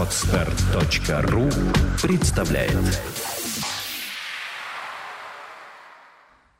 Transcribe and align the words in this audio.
Отстар.ру 0.00 1.50
представляет 2.00 3.02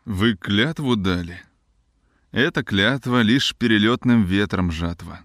Вы 0.05 0.35
клятву 0.35 0.95
дали. 0.95 1.41
Эта 2.33 2.63
клятва 2.63 3.23
лишь 3.23 3.57
перелетным 3.57 4.25
ветром 4.25 4.71
жатва. 4.71 5.21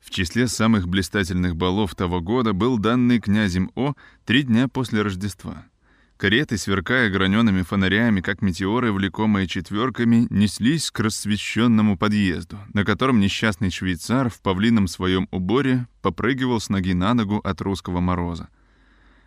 В 0.00 0.10
числе 0.10 0.48
самых 0.48 0.88
блистательных 0.88 1.54
балов 1.54 1.94
того 1.94 2.20
года 2.20 2.52
был 2.52 2.78
данный 2.78 3.20
князем 3.20 3.70
О 3.76 3.94
три 4.24 4.42
дня 4.42 4.66
после 4.66 5.02
Рождества— 5.02 5.64
Кареты, 6.16 6.56
сверкая 6.56 7.10
гранеными 7.10 7.60
фонарями, 7.60 8.22
как 8.22 8.40
метеоры, 8.40 8.90
влекомые 8.90 9.46
четверками, 9.46 10.26
неслись 10.30 10.90
к 10.90 11.00
рассвещенному 11.00 11.98
подъезду, 11.98 12.58
на 12.72 12.86
котором 12.86 13.20
несчастный 13.20 13.70
швейцар 13.70 14.30
в 14.30 14.40
павлином 14.40 14.88
своем 14.88 15.28
уборе 15.30 15.86
попрыгивал 16.00 16.58
с 16.58 16.70
ноги 16.70 16.94
на 16.94 17.12
ногу 17.12 17.36
от 17.44 17.60
русского 17.60 18.00
мороза. 18.00 18.48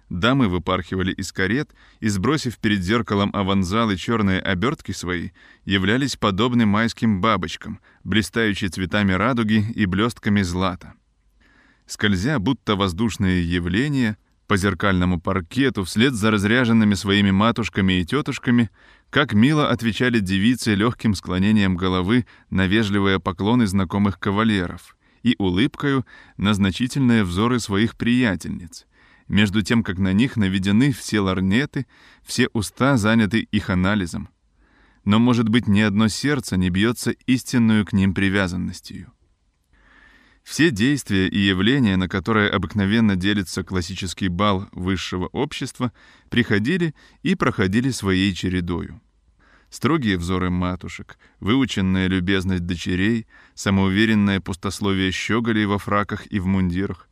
Дамы 0.09 0.47
выпархивали 0.47 1.11
из 1.11 1.31
карет 1.31 1.75
и, 1.99 2.09
сбросив 2.09 2.57
перед 2.57 2.81
зеркалом 2.81 3.29
аванзалы 3.35 3.95
черные 3.95 4.39
обертки 4.39 4.91
свои, 4.91 5.29
являлись 5.65 6.15
подобны 6.15 6.65
майским 6.65 7.21
бабочкам, 7.21 7.79
блистающие 8.03 8.71
цветами 8.71 9.11
радуги 9.11 9.63
и 9.75 9.85
блестками 9.85 10.41
злата. 10.41 10.95
Скользя, 11.85 12.39
будто 12.39 12.75
воздушные 12.75 13.43
явления— 13.47 14.17
по 14.49 14.57
зеркальному 14.57 15.21
паркету 15.21 15.83
вслед 15.83 16.15
за 16.15 16.31
разряженными 16.31 16.95
своими 16.95 17.29
матушками 17.29 18.01
и 18.01 18.05
тетушками, 18.05 18.71
как 19.11 19.33
мило 19.33 19.69
отвечали 19.69 20.19
девицы 20.19 20.73
легким 20.73 21.13
склонением 21.13 21.77
головы 21.77 22.25
на 22.49 22.65
вежливые 22.65 23.19
поклоны 23.19 23.67
знакомых 23.67 24.19
кавалеров 24.19 24.97
и 25.21 25.35
улыбкою 25.37 26.03
на 26.37 26.55
значительные 26.55 27.23
взоры 27.23 27.59
своих 27.59 27.95
приятельниц, 27.95 28.87
между 29.27 29.61
тем, 29.61 29.83
как 29.83 29.99
на 29.99 30.13
них 30.13 30.35
наведены 30.35 30.93
все 30.93 31.19
ларнеты, 31.19 31.85
все 32.23 32.47
уста 32.51 32.97
заняты 32.97 33.41
их 33.51 33.69
анализом. 33.69 34.29
Но, 35.05 35.19
может 35.19 35.47
быть, 35.47 35.67
ни 35.67 35.81
одно 35.81 36.07
сердце 36.07 36.57
не 36.57 36.71
бьется 36.71 37.11
истинную 37.27 37.85
к 37.85 37.93
ним 37.93 38.15
привязанностью. 38.15 39.13
Все 40.49 40.71
действия 40.71 41.27
и 41.27 41.37
явления, 41.37 41.95
на 41.95 42.09
которые 42.09 42.49
обыкновенно 42.49 43.15
делится 43.15 43.63
классический 43.63 44.29
бал 44.29 44.67
высшего 44.71 45.27
общества, 45.27 45.93
приходили 46.31 46.95
и 47.21 47.35
проходили 47.35 47.91
своей 47.91 48.33
чередою. 48.33 48.99
Строгие 49.69 50.17
взоры 50.17 50.49
матушек, 50.49 51.19
выученная 51.39 52.07
любезность 52.07 52.65
дочерей, 52.65 53.27
самоуверенное 53.53 54.41
пустословие 54.41 55.11
щеголей 55.11 55.67
во 55.67 55.77
фраках 55.77 56.25
и 56.31 56.39
в 56.39 56.47
мундирах, 56.47 57.07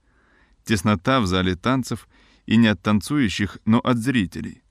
теснота 0.63 1.21
в 1.21 1.27
зале 1.27 1.55
танцев 1.55 2.07
и 2.47 2.57
не 2.57 2.69
от 2.69 2.81
танцующих, 2.81 3.59
но 3.65 3.77
от 3.77 3.99
зрителей, 3.99 4.63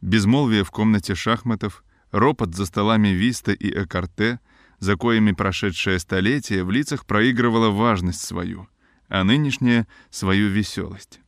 безмолвие 0.00 0.62
в 0.62 0.70
комнате 0.70 1.16
шахматов, 1.16 1.82
ропот 2.12 2.54
за 2.54 2.66
столами 2.66 3.08
виста 3.08 3.50
и 3.50 3.68
экарте— 3.68 4.38
за 4.82 4.96
коими 4.96 5.30
прошедшее 5.30 6.00
столетие 6.00 6.64
в 6.64 6.72
лицах 6.72 7.06
проигрывало 7.06 7.70
важность 7.70 8.20
свою, 8.20 8.68
а 9.08 9.22
нынешнее— 9.22 9.86
свою 10.10 10.48
веселость. 10.48 11.20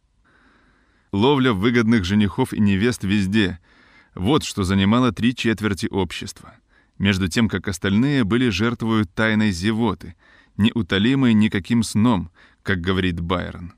Ловля 1.13 1.53
выгодных 1.53 2.05
женихов 2.05 2.53
и 2.53 2.59
невест 2.59 3.05
везде— 3.05 3.61
вот 4.17 4.43
что 4.43 4.65
занимало 4.65 5.13
три 5.13 5.37
четверти 5.37 5.87
общества, 5.87 6.55
между 6.99 7.29
тем, 7.29 7.49
как 7.49 7.69
остальные 7.69 8.25
были 8.25 8.49
жертвою 8.49 9.07
тайной 9.07 9.53
зевоты, 9.53 10.17
неутолимой 10.57 11.33
никаким 11.33 11.85
сном, 11.85 12.33
как 12.65 12.81
говорит 12.81 13.21
Байрон. 13.21 13.75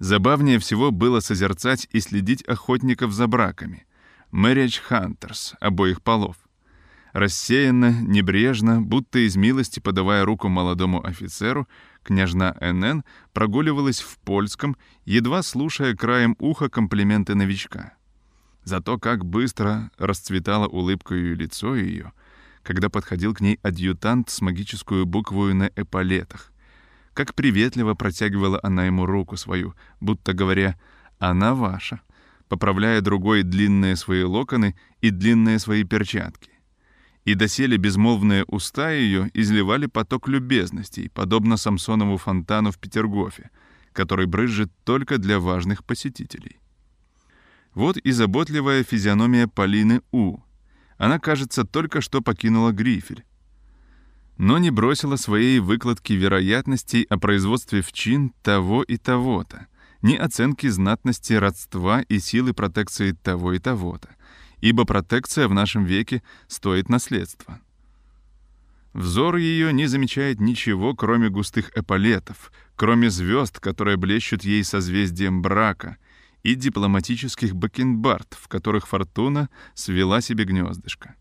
Забавнее 0.00 0.58
всего 0.58 0.90
было 0.90 1.20
созерцать 1.20 1.86
и 1.92 2.00
следить 2.00 2.42
охотников 2.42 3.12
за 3.12 3.28
браками— 3.28 3.86
marriage 4.32 4.80
hunters 4.90 5.54
обоих 5.60 6.02
полов— 6.02 6.36
Рассеянно, 7.12 7.90
небрежно, 8.02 8.80
будто 8.80 9.18
из 9.18 9.36
милости 9.36 9.80
подавая 9.80 10.24
руку 10.24 10.48
молодому 10.48 11.04
офицеру, 11.04 11.68
княжна 12.04 12.56
НН 12.60 13.02
прогуливалась 13.32 14.00
в 14.00 14.18
польском, 14.18 14.76
едва 15.04 15.42
слушая 15.42 15.96
краем 15.96 16.36
уха 16.38 16.68
комплименты 16.68 17.34
новичка. 17.34 17.94
Зато 18.62 18.98
как 18.98 19.24
быстро 19.24 19.90
расцветала 19.98 20.68
улыбкой 20.68 21.34
лицо 21.34 21.74
ее, 21.74 22.12
когда 22.62 22.88
подходил 22.88 23.34
к 23.34 23.40
ней 23.40 23.58
адъютант 23.62 24.30
с 24.30 24.40
магическую 24.40 25.04
буквою 25.04 25.56
на 25.56 25.70
эполетах. 25.74 26.52
Как 27.12 27.34
приветливо 27.34 27.94
протягивала 27.94 28.60
она 28.62 28.84
ему 28.86 29.04
руку 29.04 29.36
свою, 29.36 29.74
будто 29.98 30.32
говоря 30.32 30.78
«она 31.18 31.54
ваша», 31.54 32.02
поправляя 32.48 33.00
другой 33.00 33.42
длинные 33.42 33.96
свои 33.96 34.22
локоны 34.22 34.76
и 35.00 35.10
длинные 35.10 35.58
свои 35.58 35.82
перчатки 35.82 36.49
и 37.30 37.34
доселе 37.34 37.76
безмолвные 37.76 38.44
уста 38.44 38.90
ее 38.90 39.30
изливали 39.34 39.86
поток 39.86 40.28
любезностей, 40.28 41.08
подобно 41.10 41.56
Самсонову 41.56 42.16
фонтану 42.16 42.72
в 42.72 42.78
Петергофе, 42.78 43.50
который 43.92 44.26
брызжет 44.26 44.70
только 44.84 45.18
для 45.18 45.38
важных 45.38 45.84
посетителей. 45.84 46.58
Вот 47.72 47.96
и 47.98 48.10
заботливая 48.10 48.82
физиономия 48.82 49.46
Полины 49.46 50.02
У. 50.10 50.38
Она, 50.98 51.18
кажется, 51.18 51.64
только 51.64 52.00
что 52.00 52.20
покинула 52.20 52.72
грифель. 52.72 53.24
Но 54.36 54.58
не 54.58 54.70
бросила 54.70 55.16
своей 55.16 55.60
выкладки 55.60 56.14
вероятностей 56.14 57.04
о 57.04 57.18
производстве 57.18 57.80
в 57.80 57.92
чин 57.92 58.32
того 58.42 58.82
и 58.82 58.96
того-то, 58.96 59.66
ни 60.02 60.16
оценки 60.16 60.66
знатности 60.66 61.34
родства 61.34 62.00
и 62.02 62.18
силы 62.18 62.54
протекции 62.54 63.12
того 63.12 63.52
и 63.52 63.58
того-то, 63.58 64.08
ибо 64.60 64.84
протекция 64.84 65.48
в 65.48 65.54
нашем 65.54 65.84
веке 65.84 66.22
стоит 66.48 66.88
наследства. 66.88 67.60
Взор 68.92 69.36
ее 69.36 69.72
не 69.72 69.86
замечает 69.86 70.40
ничего, 70.40 70.94
кроме 70.94 71.28
густых 71.28 71.70
эполетов, 71.76 72.52
кроме 72.74 73.08
звезд, 73.08 73.60
которые 73.60 73.96
блещут 73.96 74.42
ей 74.42 74.64
созвездием 74.64 75.42
брака, 75.42 75.96
и 76.42 76.54
дипломатических 76.54 77.54
бакенбард, 77.54 78.36
в 78.40 78.48
которых 78.48 78.88
фортуна 78.88 79.50
свела 79.74 80.22
себе 80.22 80.44
гнездышко. 80.44 81.14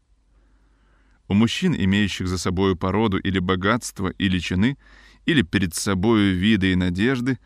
У 1.28 1.34
мужчин, 1.34 1.76
имеющих 1.76 2.28
за 2.28 2.38
собою 2.38 2.76
породу 2.76 3.20
или 3.20 3.40
богатство, 3.40 4.08
или 4.08 4.40
чины, 4.40 4.78
или 5.26 5.42
перед 5.42 5.76
собою 5.76 6.36
виды 6.36 6.72
и 6.72 6.76
надежды, 6.76 7.38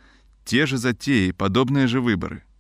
те 0.46 0.68
же 0.68 0.78
затеи, 0.78 1.31
подобные 1.31 1.88
же 1.88 2.00
выборы— 2.00 2.44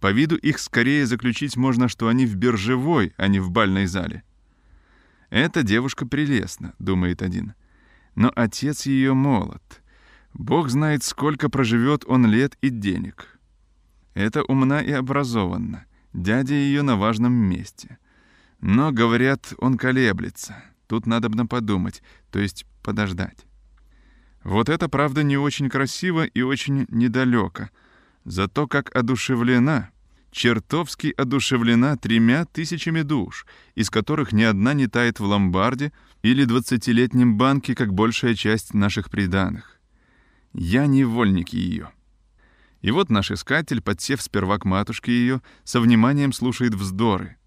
по 0.00 0.12
виду 0.12 0.36
их 0.36 0.58
скорее 0.58 1.06
заключить 1.06 1.56
можно, 1.56 1.88
что 1.88 2.08
они 2.08 2.26
в 2.26 2.36
биржевой, 2.36 3.14
а 3.16 3.28
не 3.28 3.40
в 3.40 3.50
бальной 3.50 3.86
зале. 3.86 4.22
«Эта 5.30 5.62
девушка 5.62 6.06
прелестна»,— 6.06 6.74
думает 6.78 7.20
один. 7.20 7.54
«Но 8.14 8.32
отец 8.34 8.86
ее 8.86 9.14
молод. 9.14 9.82
Бог 10.34 10.68
знает, 10.68 11.02
сколько 11.02 11.50
проживет 11.50 12.04
он 12.06 12.26
лет 12.26 12.56
и 12.62 12.70
денег. 12.70 13.38
Это 14.14 14.42
умна 14.44 14.80
и 14.80 14.92
образованна. 14.92 15.84
Дядя 16.12 16.54
ее 16.54 16.82
на 16.82 16.96
важном 16.96 17.32
месте. 17.32 17.98
Но, 18.60 18.92
говорят, 18.92 19.52
он 19.58 19.76
колеблется. 19.76 20.62
Тут 20.86 21.06
надо 21.06 21.28
бы 21.28 21.46
подумать, 21.46 22.02
то 22.30 22.38
есть 22.38 22.66
подождать. 22.82 23.46
Вот 24.42 24.68
это, 24.68 24.88
правда, 24.88 25.22
не 25.22 25.36
очень 25.36 25.68
красиво 25.68 26.24
и 26.24 26.40
очень 26.40 26.86
недалеко— 26.88 27.68
Зато 28.28 28.66
как 28.66 28.94
одушевлена, 28.94 29.88
чертовски 30.30 31.14
одушевлена 31.16 31.96
тремя 31.96 32.44
тысячами 32.44 33.00
душ, 33.00 33.46
из 33.74 33.88
которых 33.88 34.32
ни 34.32 34.42
одна 34.42 34.74
не 34.74 34.86
тает 34.86 35.18
в 35.18 35.24
ломбарде 35.24 35.92
или 36.20 36.44
двадцатилетнем 36.44 37.38
банке, 37.38 37.74
как 37.74 37.94
большая 37.94 38.34
часть 38.34 38.74
наших 38.74 39.08
приданых. 39.08 39.80
Я 40.52 40.86
невольник 40.86 41.54
ее. 41.54 41.90
И 42.82 42.90
вот 42.90 43.08
наш 43.08 43.30
искатель, 43.30 43.80
подсев 43.80 44.20
сперва 44.20 44.58
к 44.58 44.66
матушке 44.66 45.10
ее, 45.10 45.40
со 45.64 45.80
вниманием 45.80 46.34
слушает 46.34 46.74
вздоры. 46.74 47.38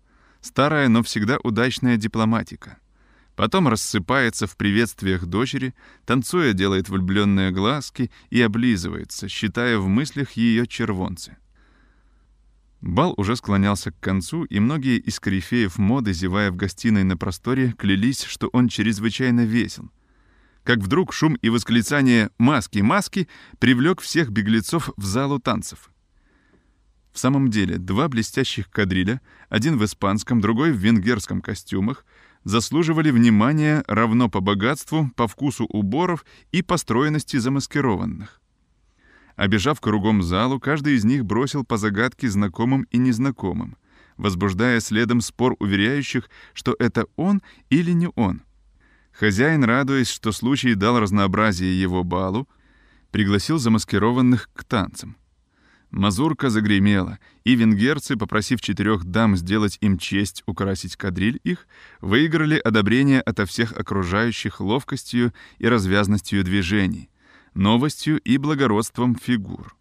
Старая, 0.42 0.88
но 0.88 1.04
всегда 1.04 1.38
удачная 1.44 1.98
дипломатика. 1.98 2.80
Потом 3.42 3.68
рассыпается 3.68 4.46
в 4.46 4.56
приветствиях 4.56 5.26
дочери, 5.26 5.74
танцуя 6.06 6.54
делает 6.54 6.90
влюбленные 6.90 7.50
глазки 7.50 8.12
и 8.30 8.40
облизывается, 8.40 9.28
считая 9.28 9.80
в 9.80 9.88
мыслях 9.88 10.34
ее 10.34 10.68
червонцы. 10.68 11.38
Бал 12.82 13.16
уже 13.18 13.36
склонялся 13.36 13.92
к 13.92 14.00
концу, 14.00 14.44
и 14.44 14.60
многие 14.60 15.00
из 15.00 15.20
корифеев 15.20 15.80
моды, 15.80 16.14
зевая 16.14 16.52
в 16.52 16.56
гостиной 16.56 17.04
на 17.04 17.18
просторе, 17.18 17.74
клялись, 17.76 18.26
что 18.26 18.48
он 18.50 18.68
чрезвычайно 18.68 19.44
весел. 19.44 19.90
Как 20.64 20.78
вдруг 20.78 21.12
шум 21.12 21.34
и 21.34 21.50
восклицание 21.50 22.30
«Маски, 22.38 22.78
маски!» 22.82 23.28
привлек 23.58 24.02
всех 24.02 24.30
беглецов 24.30 24.92
в 24.98 25.04
залу 25.04 25.40
танцев. 25.40 25.90
В 27.12 27.18
самом 27.18 27.50
деле, 27.50 27.80
два 27.80 28.08
блестящих 28.08 28.70
кадриля, 28.70 29.20
один 29.50 29.80
в 29.80 29.86
испанском, 29.86 30.42
другой 30.42 30.72
в 30.72 30.78
венгерском 30.78 31.42
костюмах, 31.42 32.06
заслуживали 32.44 33.12
внимания 33.12 33.84
равно 33.88 34.30
по 34.30 34.40
богатству, 34.40 35.12
по 35.16 35.28
вкусу 35.28 35.66
уборов 35.66 36.26
и 36.52 36.62
по 36.62 36.78
стройности 36.78 37.38
замаскированных. 37.38 38.42
Обежав 39.36 39.80
кругом 39.80 40.22
залу, 40.22 40.60
каждый 40.60 40.96
из 40.96 41.06
них 41.06 41.26
бросил 41.26 41.64
по 41.64 41.78
загадке 41.78 42.30
знакомым 42.30 42.84
и 42.92 42.98
незнакомым, 42.98 43.78
возбуждая 44.18 44.80
следом 44.80 45.22
спор 45.22 45.56
уверяющих, 45.60 46.30
что 46.54 46.76
это 46.80 47.06
он 47.16 47.42
или 47.70 47.92
не 47.92 48.10
он. 48.16 48.44
Хозяин, 49.12 49.64
радуясь, 49.64 50.10
что 50.10 50.32
случай 50.32 50.74
дал 50.74 51.00
разнообразие 51.00 51.80
его 51.80 52.04
балу, 52.04 52.48
пригласил 53.12 53.58
замаскированных 53.58 54.50
к 54.54 54.64
танцам. 54.64 55.18
Мазурка 55.92 56.50
загремела, 56.50 57.20
и 57.44 57.56
венгерцы, 57.56 58.16
попросив 58.16 58.62
четырех 58.62 59.04
дам 59.04 59.36
сделать 59.36 59.78
им 59.82 59.98
честь 59.98 60.42
украсить 60.46 60.96
кадриль 60.96 61.42
их, 61.44 61.68
выиграли 62.00 62.58
одобрение 62.58 63.20
ото 63.20 63.46
всех 63.46 63.74
окружающих 63.74 64.62
ловкостью 64.62 65.34
и 65.60 65.68
развязностью 65.68 66.46
движений, 66.46 67.10
новостью 67.54 68.22
и 68.22 68.38
благородством 68.38 69.16
фигур. 69.16 69.76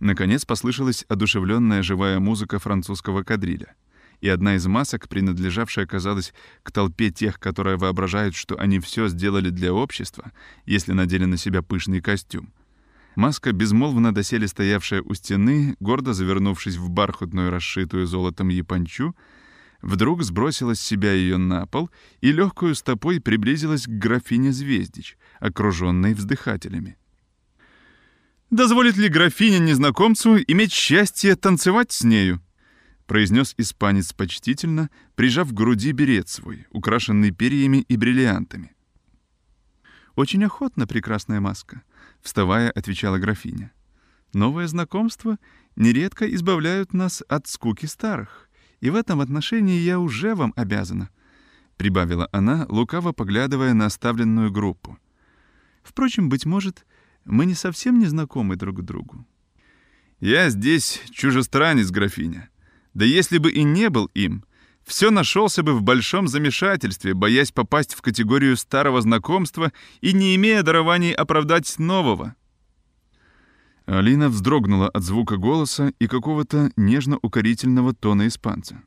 Наконец 0.00 0.46
послышалась 0.46 1.04
одушевленная 1.08 1.82
живая 1.82 2.18
музыка 2.18 2.58
французского 2.58 3.22
кадриля, 3.22 3.74
и 4.22 4.28
одна 4.30 4.54
из 4.54 4.66
масок, 4.66 5.10
принадлежавшая, 5.10 5.84
казалось, 5.84 6.32
к 6.62 6.72
толпе 6.72 7.10
тех, 7.10 7.38
которые 7.38 7.76
воображают, 7.76 8.34
что 8.34 8.58
они 8.58 8.80
все 8.80 9.08
сделали 9.08 9.50
для 9.50 9.74
общества, 9.74 10.32
если 10.64 10.92
надели 10.92 11.26
на 11.26 11.36
себя 11.36 11.60
пышный 11.60 12.00
костюм, 12.00 12.50
Маска, 13.14 13.52
безмолвно 13.52 14.14
доселе 14.14 14.48
стоявшая 14.48 15.02
у 15.02 15.14
стены, 15.14 15.76
гордо 15.80 16.14
завернувшись 16.14 16.76
в 16.76 16.88
бархатную 16.88 17.50
расшитую 17.50 18.06
золотом 18.06 18.48
япончу, 18.48 19.14
вдруг 19.82 20.22
сбросила 20.22 20.74
с 20.74 20.80
себя 20.80 21.12
ее 21.12 21.36
на 21.36 21.66
пол 21.66 21.90
и 22.20 22.32
легкую 22.32 22.74
стопой 22.74 23.20
приблизилась 23.20 23.86
к 23.86 23.90
графине 23.90 24.52
Звездич, 24.52 25.18
окруженной 25.40 26.14
вздыхателями. 26.14 26.96
«Дозволит 28.50 28.96
ли 28.96 29.08
графиня 29.08 29.58
незнакомцу 29.58 30.38
иметь 30.46 30.72
счастье 30.72 31.36
танцевать 31.36 31.92
с 31.92 32.04
нею?» 32.04 32.40
произнес 33.06 33.54
испанец 33.58 34.14
почтительно, 34.14 34.88
прижав 35.16 35.50
к 35.50 35.52
груди 35.52 35.92
берет 35.92 36.30
свой, 36.30 36.66
украшенный 36.70 37.30
перьями 37.30 37.84
и 37.88 37.98
бриллиантами. 37.98 38.72
«Очень 40.14 40.44
охотно, 40.44 40.86
прекрасная 40.86 41.40
маска»,— 41.40 41.82
вставая, 42.22 42.70
отвечала 42.70 43.18
графиня. 43.18 43.72
«Новые 44.32 44.68
знакомства 44.68 45.38
нередко 45.76 46.32
избавляют 46.34 46.94
нас 46.94 47.22
от 47.28 47.46
скуки 47.46 47.86
старых, 47.86 48.48
и 48.80 48.88
в 48.88 48.94
этом 48.94 49.20
отношении 49.20 49.78
я 49.80 49.98
уже 49.98 50.34
вам 50.34 50.54
обязана»,— 50.56 51.10
прибавила 51.76 52.28
она, 52.32 52.66
лукаво 52.68 53.12
поглядывая 53.12 53.74
на 53.74 53.86
оставленную 53.86 54.50
группу. 54.50 54.98
«Впрочем, 55.82 56.28
быть 56.28 56.46
может, 56.46 56.86
мы 57.24 57.44
не 57.44 57.54
совсем 57.54 57.98
не 57.98 58.06
знакомы 58.06 58.56
друг 58.56 58.82
другу». 58.82 59.26
«Я 60.20 60.48
здесь 60.50 61.02
чужестранец, 61.10 61.90
графиня. 61.90 62.48
Да 62.94 63.04
если 63.04 63.38
бы 63.38 63.50
и 63.50 63.64
не 63.64 63.90
был 63.90 64.06
им, 64.14 64.44
все 64.84 65.10
нашелся 65.10 65.62
бы 65.62 65.74
в 65.74 65.82
большом 65.82 66.28
замешательстве, 66.28 67.14
боясь 67.14 67.52
попасть 67.52 67.94
в 67.94 68.02
категорию 68.02 68.56
старого 68.56 69.00
знакомства 69.00 69.72
и 70.00 70.12
не 70.12 70.34
имея 70.36 70.62
дарований 70.62 71.12
оправдать 71.12 71.78
нового. 71.78 72.34
Алина 73.86 74.28
вздрогнула 74.28 74.88
от 74.88 75.02
звука 75.02 75.36
голоса 75.36 75.92
и 75.98 76.06
какого-то 76.06 76.72
нежно-укорительного 76.76 77.94
тона 77.94 78.28
испанца. 78.28 78.82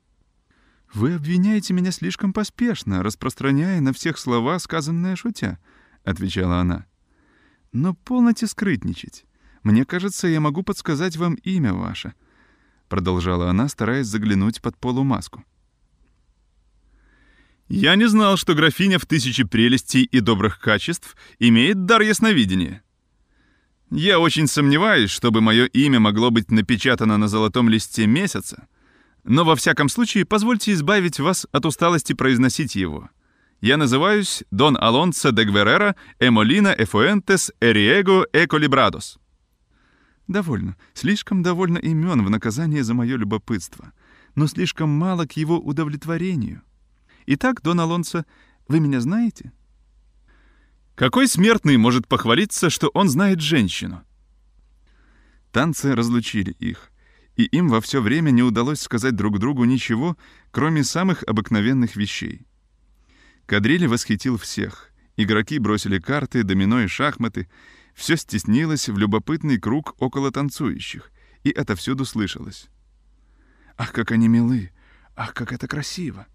«Вы 0.94 1.16
обвиняете 1.16 1.74
меня 1.74 1.92
слишком 1.92 2.32
поспешно, 2.32 3.04
распространяя 3.04 3.82
на 3.82 3.92
всех 3.92 4.18
слова, 4.18 4.58
сказанные 4.60 5.16
шутя»,— 5.16 5.60
отвечала 6.06 6.60
она. 6.60 6.86
«Но 7.74 7.94
полноте 7.94 8.48
скрытничать. 8.48 9.26
Мне 9.64 9.84
кажется, 9.84 10.28
я 10.28 10.40
могу 10.40 10.64
подсказать 10.64 11.18
вам 11.18 11.34
имя 11.36 11.74
ваше»,— 11.74 12.14
продолжала 12.88 13.50
она, 13.50 13.68
стараясь 13.68 14.08
заглянуть 14.08 14.62
под 14.62 14.78
полумаску. 14.78 15.44
Я 17.68 17.96
не 17.96 18.08
знал, 18.08 18.38
что 18.38 18.54
графиня 18.54 19.00
в 19.00 19.06
тысячи 19.06 19.44
прелестей 19.44 20.04
и 20.04 20.20
добрых 20.20 20.60
качеств 20.60 21.16
имеет 21.40 21.86
дар 21.86 22.02
ясновидения. 22.02 22.84
Я 23.90 24.20
очень 24.20 24.48
сомневаюсь, 24.48 25.10
чтобы 25.10 25.42
мое 25.42 25.66
имя 25.66 26.00
могло 26.00 26.30
быть 26.30 26.52
напечатано 26.52 27.18
на 27.18 27.28
золотом 27.28 27.70
листе 27.70 28.06
месяца, 28.06 28.68
но 29.24 29.44
во 29.44 29.56
всяком 29.56 29.90
случае 29.90 30.26
позвольте 30.26 30.74
избавить 30.74 31.20
вас 31.20 31.48
от 31.52 31.66
усталости 31.66 32.14
произносить 32.14 32.76
его. 32.76 33.10
Я 33.62 33.78
называюсь 33.78 34.44
Дон 34.52 34.78
Алонсо 34.80 35.32
де 35.32 35.44
Гверера 35.44 35.96
Эмолина 36.20 36.76
Эфуэнтес 36.78 37.52
Эриего 37.62 38.28
Эколибрадос. 38.32 39.18
Довольно, 40.28 40.76
слишком 40.94 41.42
довольно 41.42 41.80
имен 41.80 42.24
в 42.24 42.30
наказание 42.30 42.84
за 42.84 42.94
мое 42.94 43.18
любопытство, 43.18 43.92
но 44.36 44.46
слишком 44.46 44.90
мало 44.90 45.26
к 45.26 45.34
его 45.34 45.60
удовлетворению. 45.60 46.62
Итак, 47.28 47.62
Дон 47.62 47.80
Алонсо, 47.80 48.26
вы 48.68 48.80
меня 48.80 49.02
знаете? 49.02 49.52
Какой 50.96 51.28
смертный 51.28 51.78
может 51.78 52.08
похвалиться, 52.08 52.70
что 52.70 52.90
он 52.94 53.10
знает 53.10 53.42
женщину? 53.42 54.04
Танцы 55.52 55.96
разлучили 55.96 56.52
их, 56.52 56.92
и 57.36 57.44
им 57.44 57.68
во 57.70 57.82
все 57.82 58.02
время 58.02 58.32
не 58.32 58.44
удалось 58.44 58.82
сказать 58.82 59.16
друг 59.16 59.40
другу 59.40 59.66
ничего, 59.66 60.18
кроме 60.52 60.84
самых 60.84 61.24
обыкновенных 61.24 61.96
вещей. 61.96 62.46
Кадриль 63.46 63.88
восхитил 63.88 64.38
всех. 64.38 64.92
Игроки 65.18 65.60
бросили 65.60 66.00
карты, 66.00 66.44
домино 66.44 66.82
и 66.82 66.88
шахматы. 66.88 67.50
Все 67.94 68.18
стеснилось 68.18 68.90
в 68.90 68.98
любопытный 68.98 69.60
круг 69.60 69.96
около 70.00 70.32
танцующих, 70.32 71.12
и 71.44 71.52
отовсюду 71.52 72.06
слышалось. 72.06 72.68
«Ах, 73.78 73.92
как 73.94 74.12
они 74.12 74.28
милы! 74.28 74.72
Ах, 75.16 75.34
как 75.34 75.54
это 75.54 75.68
красиво!» 75.68 76.28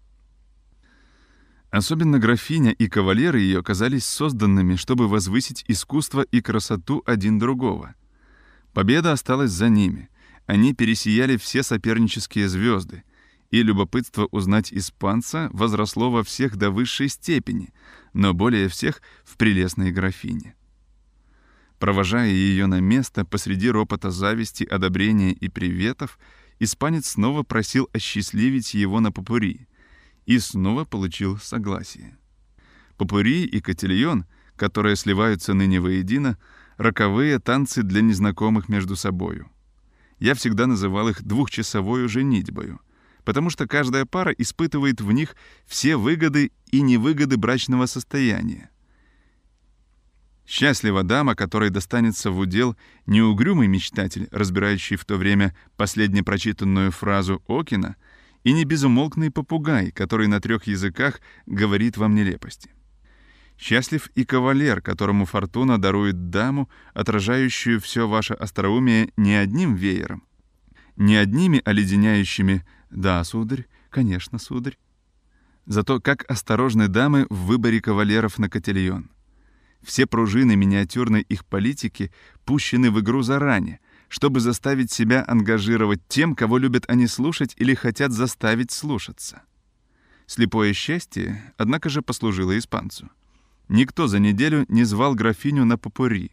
Особенно 1.71 2.19
графиня 2.19 2.71
и 2.71 2.89
кавалеры 2.89 3.39
ее 3.39 3.63
казались 3.63 4.05
созданными, 4.05 4.75
чтобы 4.75 5.07
возвысить 5.07 5.63
искусство 5.69 6.21
и 6.21 6.41
красоту 6.41 7.01
один 7.05 7.39
другого. 7.39 7.95
Победа 8.73 9.13
осталась 9.13 9.51
за 9.51 9.69
ними. 9.69 10.09
Они 10.45 10.73
пересияли 10.73 11.37
все 11.37 11.63
сопернические 11.63 12.49
звезды, 12.49 13.03
и 13.51 13.63
любопытство 13.63 14.27
узнать 14.31 14.73
испанца 14.73 15.49
возросло 15.53 16.11
во 16.11 16.25
всех 16.25 16.57
до 16.57 16.71
высшей 16.71 17.07
степени, 17.07 17.73
но 18.11 18.33
более 18.33 18.67
всех 18.67 19.01
в 19.23 19.37
прелестной 19.37 19.91
графине. 19.91 20.55
Провожая 21.79 22.29
ее 22.29 22.65
на 22.65 22.81
место 22.81 23.23
посреди 23.23 23.71
ропота 23.71 24.11
зависти, 24.11 24.65
одобрения 24.65 25.31
и 25.31 25.47
приветов, 25.47 26.19
испанец 26.59 27.11
снова 27.11 27.43
просил 27.43 27.89
осчастливить 27.93 28.73
его 28.73 28.99
на 28.99 29.13
попури— 29.13 29.67
и 30.31 30.39
снова 30.39 30.85
получил 30.85 31.37
согласие. 31.37 32.17
Попури 32.95 33.43
и 33.43 33.59
котельон, 33.59 34.25
которые 34.55 34.95
сливаются 34.95 35.53
ныне 35.53 35.81
воедино, 35.81 36.37
роковые 36.77 37.37
танцы 37.39 37.83
для 37.83 38.01
незнакомых 38.01 38.69
между 38.69 38.95
собою. 38.95 39.51
Я 40.19 40.33
всегда 40.33 40.67
называл 40.67 41.09
их 41.09 41.21
двухчасовой 41.21 42.07
женитьбою, 42.07 42.79
потому 43.25 43.49
что 43.49 43.67
каждая 43.67 44.05
пара 44.05 44.31
испытывает 44.31 45.01
в 45.01 45.11
них 45.11 45.35
все 45.65 45.97
выгоды 45.97 46.51
и 46.71 46.81
невыгоды 46.81 47.35
брачного 47.35 47.85
состояния. 47.85 48.69
Счастлива 50.47 51.03
дама, 51.03 51.35
которой 51.35 51.71
достанется 51.71 52.31
в 52.31 52.39
удел 52.39 52.77
неугрюмый 53.05 53.67
мечтатель, 53.67 54.29
разбирающий 54.31 54.95
в 54.95 55.03
то 55.03 55.17
время 55.17 55.53
последне 55.75 56.23
прочитанную 56.23 56.91
фразу 56.91 57.43
Окина— 57.47 57.97
и 58.43 58.53
не 58.53 58.63
безумолкный 58.63 59.31
попугай, 59.31 59.91
который 59.91 60.27
на 60.27 60.39
трех 60.39 60.65
языках 60.67 61.21
говорит 61.45 61.97
вам 61.97 62.15
нелепости. 62.15 62.69
Счастлив 63.57 64.09
и 64.15 64.25
кавалер, 64.25 64.81
которому 64.81 65.25
фортуна 65.25 65.77
дарует 65.79 66.29
даму, 66.29 66.69
отражающую 66.93 67.79
все 67.79 68.07
ваше 68.07 68.33
остроумие 68.33 69.11
не 69.17 69.35
одним 69.35 69.75
веером, 69.75 70.23
не 70.95 71.15
одними 71.15 71.61
оледеняющими 71.63 72.65
«да, 72.89 73.23
сударь, 73.23 73.67
конечно, 73.89 74.39
сударь». 74.39 74.77
Зато 75.67 75.99
как 75.99 76.29
осторожны 76.29 76.87
дамы 76.87 77.27
в 77.29 77.45
выборе 77.45 77.79
кавалеров 77.81 78.39
на 78.39 78.49
котельон. 78.49 79.11
Все 79.83 80.07
пружины 80.07 80.55
миниатюрной 80.55 81.21
их 81.21 81.45
политики 81.45 82.11
пущены 82.45 82.89
в 82.89 82.99
игру 82.99 83.21
заранее— 83.21 83.79
чтобы 84.11 84.41
заставить 84.41 84.91
себя 84.91 85.23
ангажировать 85.25 86.01
тем, 86.09 86.35
кого 86.35 86.57
любят 86.57 86.83
они 86.89 87.07
слушать 87.07 87.53
или 87.55 87.73
хотят 87.73 88.11
заставить 88.11 88.69
слушаться. 88.69 89.43
Слепое 90.27 90.73
счастье, 90.73 91.53
однако 91.57 91.87
же, 91.87 92.01
послужило 92.01 92.57
испанцу. 92.57 93.09
Никто 93.69 94.07
за 94.07 94.19
неделю 94.19 94.65
не 94.67 94.83
звал 94.83 95.15
графиню 95.15 95.63
на 95.63 95.77
попури, 95.77 96.31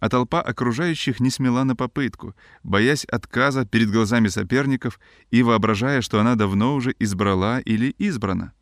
а 0.00 0.10
толпа 0.10 0.42
окружающих 0.42 1.18
не 1.18 1.30
смела 1.30 1.64
на 1.64 1.74
попытку, 1.74 2.34
боясь 2.62 3.06
отказа 3.06 3.64
перед 3.64 3.90
глазами 3.90 4.28
соперников 4.28 5.00
и 5.30 5.42
воображая, 5.42 6.02
что 6.02 6.20
она 6.20 6.34
давно 6.34 6.74
уже 6.74 6.94
избрала 6.98 7.58
или 7.58 7.94
избрана. 7.96 8.52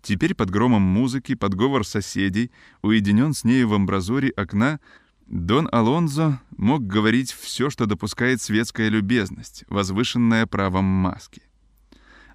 Теперь 0.00 0.34
под 0.34 0.48
громом 0.48 0.80
музыки, 0.80 1.34
под 1.34 1.54
говор 1.54 1.86
соседей, 1.86 2.50
уединен 2.80 3.34
с 3.34 3.44
нею 3.44 3.68
в 3.68 3.74
амбразуре 3.74 4.30
окна, 4.30 4.80
Дон 5.26 5.68
Алонзо 5.72 6.40
мог 6.56 6.86
говорить 6.86 7.32
все, 7.32 7.68
что 7.68 7.86
допускает 7.86 8.40
светская 8.40 8.88
любезность, 8.88 9.64
возвышенная 9.68 10.46
правом 10.46 10.84
маски. 10.84 11.42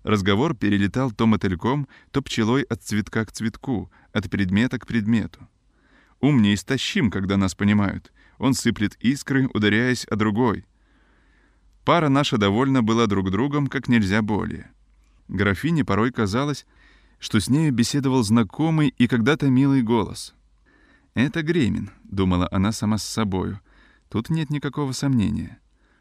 Разговор 0.04 0.56
перелетал 0.56 1.12
то 1.12 1.26
мотыльком, 1.26 1.88
то 2.12 2.22
пчелой 2.22 2.64
от 2.64 2.84
цветка 2.84 3.24
к 3.24 3.32
цветку, 3.32 3.90
от 4.12 4.30
предмета 4.30 4.78
к 4.78 4.88
предмету. 4.88 5.48
Ум 6.20 6.42
неистощим, 6.42 7.12
когда 7.12 7.38
нас 7.38 7.56
понимают. 7.56 8.12
Он 8.38 8.54
сыплет 8.54 8.96
искры, 9.00 9.48
ударяясь 9.54 10.06
о 10.06 10.18
другой. 10.18 10.66
Пара 11.86 12.10
наша 12.10 12.38
довольна 12.38 12.84
была 12.84 13.08
друг 13.08 13.32
другом 13.32 13.68
как 13.68 13.88
нельзя 13.88 14.22
более. 14.22 14.70
Графине 15.30 15.86
порой 15.86 16.12
казалось, 16.12 16.66
что 17.20 17.40
с 17.40 17.50
нею 17.50 17.72
беседовал 17.72 18.24
знакомый 18.24 18.94
и 18.98 19.08
когда-то 19.08 19.50
милый 19.50 19.82
голос. 19.82 20.36
«Это 21.14 21.44
Гремин»,— 21.44 21.92
думала 22.04 22.48
она 22.52 22.72
сама 22.72 22.98
с 22.98 23.04
собою. 23.04 23.60
«Тут 24.10 24.30
нет 24.30 24.50
никакого 24.50 24.92
сомнения. 24.94 25.60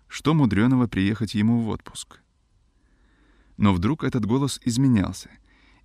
Что 0.08 0.34
мудреного 0.34 0.86
приехать 0.86 1.34
ему 1.34 1.60
в 1.60 1.68
отпуск?» 1.68 2.20
Но 3.56 3.74
вдруг 3.74 4.04
этот 4.04 4.24
голос 4.24 4.60
изменялся, 4.64 5.30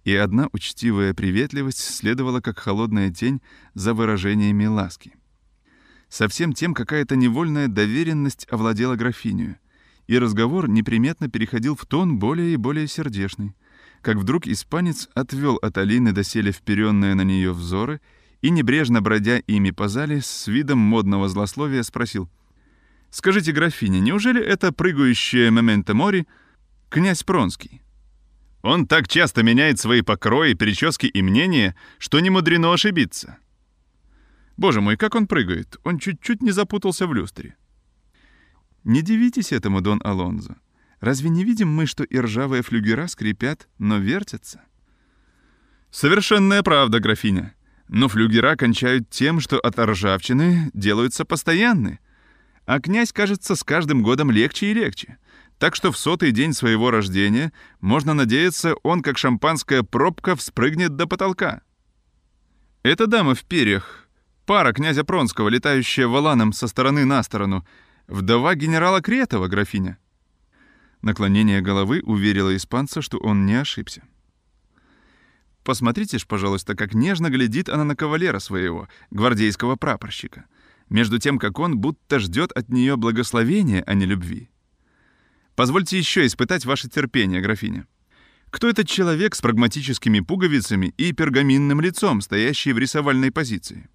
и 0.03 0.15
одна 0.15 0.47
учтивая 0.53 1.13
приветливость 1.13 1.79
следовала 1.79 2.39
как 2.39 2.59
холодная 2.59 3.11
тень 3.11 3.41
за 3.73 3.93
выражениями 3.93 4.65
ласки. 4.65 5.13
Совсем 6.07 6.53
тем 6.53 6.73
какая-то 6.73 7.15
невольная 7.15 7.67
доверенность 7.67 8.47
овладела 8.49 8.95
графиню, 8.95 9.57
и 10.07 10.17
разговор 10.17 10.69
неприметно 10.69 11.29
переходил 11.29 11.75
в 11.75 11.85
тон 11.85 12.19
более 12.19 12.53
и 12.53 12.57
более 12.57 12.87
сердечный, 12.87 13.55
как 14.01 14.17
вдруг 14.17 14.45
испанец 14.47 15.09
отвел 15.15 15.55
от 15.55 15.77
Алины 15.77 16.11
доселе 16.11 16.51
вперенные 16.51 17.15
на 17.15 17.23
нее 17.23 17.51
взоры 17.51 17.99
и, 18.45 18.51
небрежно 18.51 19.01
бродя 19.01 19.37
ими 19.39 19.71
по 19.71 19.87
зале, 19.87 20.21
с 20.21 20.47
видом 20.47 20.77
модного 20.77 21.27
злословия 21.27 21.81
спросил— 21.83 22.29
«Скажите, 23.09 23.51
графиня, 23.53 23.99
неужели 23.99 24.43
это 24.43 24.71
прыгающее 24.71 25.49
моменто 25.49 25.93
мори 25.93 26.27
князь 26.89 27.23
Пронский. 27.23 27.81
Он 28.61 28.85
так 28.85 29.07
часто 29.07 29.41
меняет 29.41 29.79
свои 29.79 30.01
покрои, 30.01 30.53
прически 30.53 31.07
и 31.07 31.21
мнения, 31.23 31.75
что 31.97 32.19
не 32.19 32.29
мудрено 32.29 32.71
ошибиться. 32.71 33.37
Боже 34.57 34.79
мой, 34.81 34.95
как 34.95 35.15
он 35.15 35.27
прыгает! 35.27 35.77
Он 35.83 35.97
чуть-чуть 35.97 36.43
не 36.43 36.51
запутался 36.51 37.07
в 37.07 37.13
люстре. 37.13 37.55
Не 38.83 39.01
дивитесь 39.01 39.53
этому, 39.53 39.81
Дон 39.81 40.01
Алонзо. 40.03 40.57
Разве 40.99 41.29
не 41.29 41.43
видим 41.43 41.69
мы, 41.69 41.87
что 41.87 42.03
и 42.03 42.19
ржавые 42.19 42.61
флюгера 42.61 43.07
скрипят, 43.07 43.69
но 43.79 43.97
вертятся? 43.97 44.61
Совершенная 45.89 46.61
правда, 46.61 46.99
графиня. 46.99 47.54
Но 47.87 48.07
флюгера 48.07 48.55
кончают 48.55 49.09
тем, 49.09 49.39
что 49.39 49.59
от 49.59 49.77
ржавчины 49.77 50.71
делаются 50.73 51.23
постоянны. 51.25 51.99
А 52.65 52.79
князь, 52.79 53.13
кажется, 53.13 53.55
с 53.55 53.63
каждым 53.63 54.01
годом 54.01 54.31
легче 54.31 54.71
и 54.71 54.73
легче. 54.73 55.17
Так 55.59 55.75
что 55.75 55.91
в 55.91 55.97
сотый 55.97 56.31
день 56.31 56.53
своего 56.53 56.91
рождения, 56.91 57.53
можно 57.79 58.13
надеяться, 58.13 58.75
он, 58.83 59.01
как 59.01 59.17
шампанская 59.17 59.83
пробка, 59.83 60.35
вспрыгнет 60.35 60.95
до 60.95 61.07
потолка. 61.07 61.61
Эта 62.83 63.07
дама 63.07 63.35
в 63.35 63.43
перьях, 63.43 64.07
пара 64.45 64.73
князя 64.73 65.03
Пронского, 65.03 65.49
летающая 65.49 66.07
валаном 66.07 66.53
со 66.53 66.67
стороны 66.67 67.05
на 67.05 67.23
сторону, 67.23 67.65
вдова 68.07 68.55
генерала 68.55 69.01
Кретова, 69.01 69.47
графиня. 69.47 69.97
Наклонение 71.01 71.61
головы 71.61 72.01
уверило 72.03 72.55
испанца, 72.55 73.01
что 73.01 73.17
он 73.17 73.45
не 73.45 73.55
ошибся. 73.55 74.03
Посмотрите 75.65 76.19
ж, 76.19 76.27
пожалуйста, 76.27 76.75
как 76.75 76.93
нежно 76.93 77.31
глядит 77.31 77.69
она 77.69 77.83
на 77.83 77.95
кавалера 77.95 78.37
своего, 78.37 78.87
гвардейского 79.09 79.75
прапорщика, 79.75 80.45
между 80.89 81.17
тем, 81.17 81.39
как 81.39 81.57
он 81.57 81.79
будто 81.79 82.19
ждет 82.19 82.51
от 82.51 82.69
нее 82.69 82.97
благословения, 82.97 83.83
а 83.87 83.95
не 83.95 84.05
любви. 84.05 84.51
Позвольте 85.55 85.97
еще 85.97 86.23
испытать 86.27 86.65
ваше 86.65 86.87
терпение, 86.87 87.41
графиня. 87.41 87.87
Кто 88.51 88.69
этот 88.69 88.87
человек 88.87 89.33
с 89.33 89.41
прагматическими 89.41 90.19
пуговицами 90.19 90.93
и 90.97 91.13
пергаминным 91.13 91.81
лицом, 91.81 92.21
стоящий 92.21 92.71
в 92.71 92.77
рисовальной 92.77 93.31
позиции? 93.31 93.89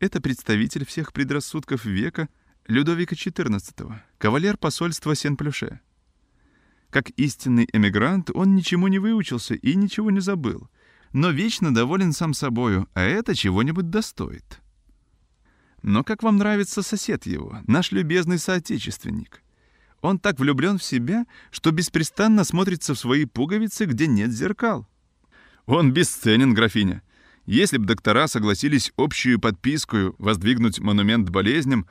Это 0.00 0.22
представитель 0.22 0.86
всех 0.86 1.12
предрассудков 1.12 1.84
века 1.84 2.30
Людовика 2.66 3.14
XIV, 3.14 3.92
кавалер 4.16 4.56
посольства 4.56 5.14
Сен-Плюше. 5.14 5.80
Как 6.92 7.08
истинный 7.16 7.66
эмигрант, 7.72 8.30
он 8.34 8.54
ничему 8.54 8.86
не 8.88 8.98
выучился 8.98 9.54
и 9.54 9.74
ничего 9.76 10.10
не 10.10 10.20
забыл, 10.20 10.68
но 11.14 11.30
вечно 11.30 11.72
доволен 11.72 12.12
сам 12.12 12.34
собою, 12.34 12.86
а 12.92 13.00
это 13.00 13.34
чего-нибудь 13.34 13.88
достоит. 13.88 14.60
Но 15.80 16.04
как 16.04 16.22
вам 16.22 16.36
нравится 16.36 16.82
сосед 16.82 17.24
его, 17.24 17.60
наш 17.66 17.92
любезный 17.92 18.38
соотечественник? 18.38 19.42
Он 20.02 20.18
так 20.18 20.38
влюблен 20.38 20.76
в 20.76 20.84
себя, 20.84 21.24
что 21.50 21.70
беспрестанно 21.70 22.44
смотрится 22.44 22.92
в 22.92 22.98
свои 22.98 23.24
пуговицы, 23.24 23.86
где 23.86 24.06
нет 24.06 24.30
зеркал. 24.30 24.86
Он 25.64 25.92
бесценен, 25.92 26.52
графиня. 26.52 27.02
Если 27.46 27.78
б 27.78 27.86
доктора 27.86 28.28
согласились 28.28 28.92
общую 28.98 29.40
подписку 29.40 30.14
воздвигнуть 30.18 30.78
монумент 30.78 31.30
болезням, 31.30 31.86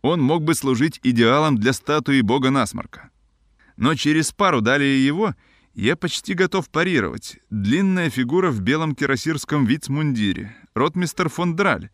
он 0.00 0.22
мог 0.22 0.44
бы 0.44 0.54
служить 0.54 0.98
идеалом 1.02 1.58
для 1.58 1.74
статуи 1.74 2.22
бога 2.22 2.48
насморка. 2.48 3.10
Но 3.76 3.94
через 3.94 4.32
пару 4.32 4.60
далее 4.60 5.04
его 5.04 5.34
я 5.74 5.96
почти 5.96 6.34
готов 6.34 6.70
парировать. 6.70 7.38
Длинная 7.50 8.08
фигура 8.08 8.50
в 8.50 8.60
белом 8.60 8.94
кирасирском 8.94 9.66
вицмундире, 9.66 10.56
ротмистер 10.74 11.28
фон 11.28 11.54
Драль, 11.54 11.90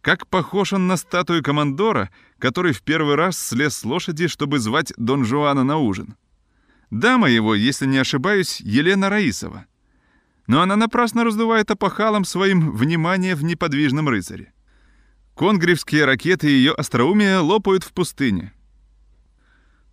как 0.00 0.28
похож 0.28 0.72
он 0.72 0.86
на 0.86 0.96
статую 0.96 1.42
командора, 1.42 2.10
который 2.38 2.72
в 2.72 2.82
первый 2.82 3.16
раз 3.16 3.36
слез 3.36 3.76
с 3.76 3.84
лошади, 3.84 4.28
чтобы 4.28 4.60
звать 4.60 4.92
Дон 4.96 5.24
Жуана 5.24 5.64
на 5.64 5.78
ужин. 5.78 6.16
Дама 6.90 7.28
его, 7.28 7.54
если 7.54 7.86
не 7.86 7.98
ошибаюсь, 7.98 8.60
Елена 8.60 9.10
Раисова. 9.10 9.66
Но 10.46 10.62
она 10.62 10.76
напрасно 10.76 11.24
раздувает 11.24 11.70
опахалом 11.70 12.24
своим 12.24 12.70
внимание 12.72 13.34
в 13.34 13.42
неподвижном 13.44 14.08
рыцаре. 14.08 14.52
Конгревские 15.34 16.04
ракеты 16.04 16.48
ее 16.48 16.72
остроумия 16.72 17.40
лопают 17.40 17.84
в 17.84 17.92
пустыне. 17.92 18.52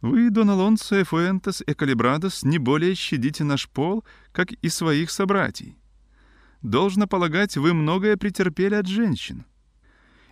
Вы, 0.06 0.30
Дон 0.30 0.52
Алонсо, 0.52 1.04
Фуэнтес 1.04 1.64
и 1.66 1.74
Калибрадос, 1.74 2.44
не 2.44 2.60
более 2.60 2.94
щадите 2.94 3.44
наш 3.44 3.68
пол, 3.68 4.06
как 4.32 4.52
и 4.52 4.70
своих 4.70 5.10
собратьей. 5.10 5.80
Должно 6.62 7.08
полагать, 7.08 7.58
вы 7.58 7.74
многое 7.74 8.16
претерпели 8.16 8.76
от 8.76 8.86
женщин. 8.86 9.46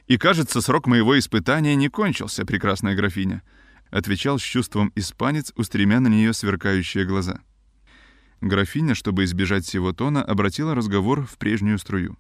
«И, 0.06 0.18
кажется, 0.18 0.62
срок 0.62 0.86
моего 0.86 1.18
испытания 1.18 1.74
не 1.76 1.90
кончился, 1.90 2.46
прекрасная 2.46 2.96
графиня»,— 2.96 3.42
отвечал 3.90 4.38
с 4.38 4.44
чувством 4.44 4.92
испанец, 4.94 5.52
устремя 5.56 6.00
на 6.00 6.08
нее 6.08 6.34
сверкающие 6.34 7.04
глаза. 7.04 7.42
Графиня, 8.42 8.94
чтобы 8.94 9.24
избежать 9.24 9.66
всего 9.66 9.92
тона, 9.92 10.24
обратила 10.24 10.76
разговор 10.76 11.26
в 11.26 11.40
прежнюю 11.40 11.80
струю. 11.80 12.16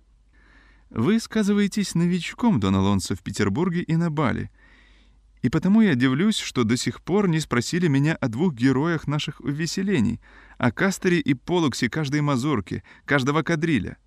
«Вы 0.89 1.19
сказываетесь 1.19 1.93
новичком, 1.93 2.59
Дон 2.59 2.77
Алонсо, 2.77 3.15
в 3.15 3.21
Петербурге 3.21 3.83
и 3.83 3.95
на 3.95 4.09
Бали, 4.09 4.49
и 5.43 5.49
потому 5.49 5.81
я 5.81 5.93
дивлюсь, 5.93 6.37
что 6.37 6.63
до 6.63 6.77
сих 6.77 7.01
пор 7.01 7.27
не 7.27 7.41
спросили 7.41 7.89
меня 7.89 8.15
о 8.15 8.29
двух 8.29 8.53
героях 8.55 9.07
наших 9.07 9.41
увеселений, 9.41 10.21
о 10.57 10.71
Кастере 10.71 11.19
и 11.19 11.33
Полуксе 11.33 11.89
каждой 11.89 12.21
мазурки, 12.21 12.81
каждого 13.03 13.43
кадриля. 13.43 13.97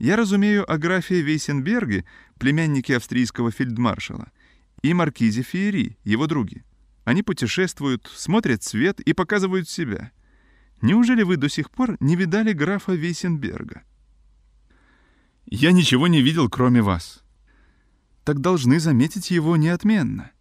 Я 0.00 0.16
разумею 0.16 0.68
о 0.68 0.76
графе 0.76 1.20
Вейсенберге, 1.20 2.04
племяннике 2.40 2.96
австрийского 2.96 3.52
фельдмаршала, 3.52 4.32
и 4.82 4.92
маркизе 4.92 5.42
Фиери, 5.42 5.96
его 6.02 6.26
друге. 6.26 6.64
Они 7.04 7.22
путешествуют, 7.22 8.10
смотрят 8.12 8.64
свет 8.64 8.98
и 8.98 9.12
показывают 9.12 9.68
себя. 9.68 10.10
Неужели 10.82 11.22
вы 11.22 11.36
до 11.36 11.48
сих 11.48 11.70
пор 11.70 11.96
не 12.00 12.16
видали 12.16 12.52
графа 12.52 12.94
Вейсенберга? 12.94 13.84
Я 15.46 15.70
ничего 15.70 16.08
не 16.08 16.20
видел, 16.20 16.50
кроме 16.50 16.82
вас. 16.82 17.22
Так 18.24 18.40
должны 18.40 18.80
заметить 18.80 19.30
его 19.30 19.56
неотменно. 19.56 20.32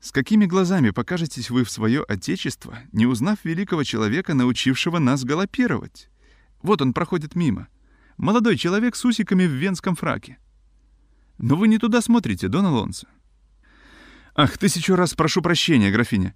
С 0.00 0.12
какими 0.12 0.46
глазами 0.46 0.90
покажетесь 0.90 1.50
вы 1.50 1.64
в 1.64 1.70
свое 1.70 2.02
отечество, 2.02 2.78
не 2.92 3.06
узнав 3.06 3.44
великого 3.44 3.84
человека, 3.84 4.34
научившего 4.34 4.98
нас 4.98 5.24
галопировать? 5.24 6.08
Вот 6.62 6.82
он 6.82 6.92
проходит 6.92 7.34
мимо— 7.34 7.68
Молодой 8.18 8.56
человек 8.56 8.96
с 8.96 9.04
усиками 9.04 9.44
в 9.46 9.52
венском 9.52 9.94
фраке. 9.94 10.38
Но 11.38 11.54
вы 11.54 11.68
не 11.68 11.78
туда 11.78 12.02
смотрите, 12.02 12.48
Дон 12.48 12.66
Алонсо. 12.66 13.06
Ах, 14.34 14.58
тысячу 14.58 14.96
раз 14.96 15.14
прошу 15.14 15.40
прощения, 15.40 15.92
графиня. 15.92 16.34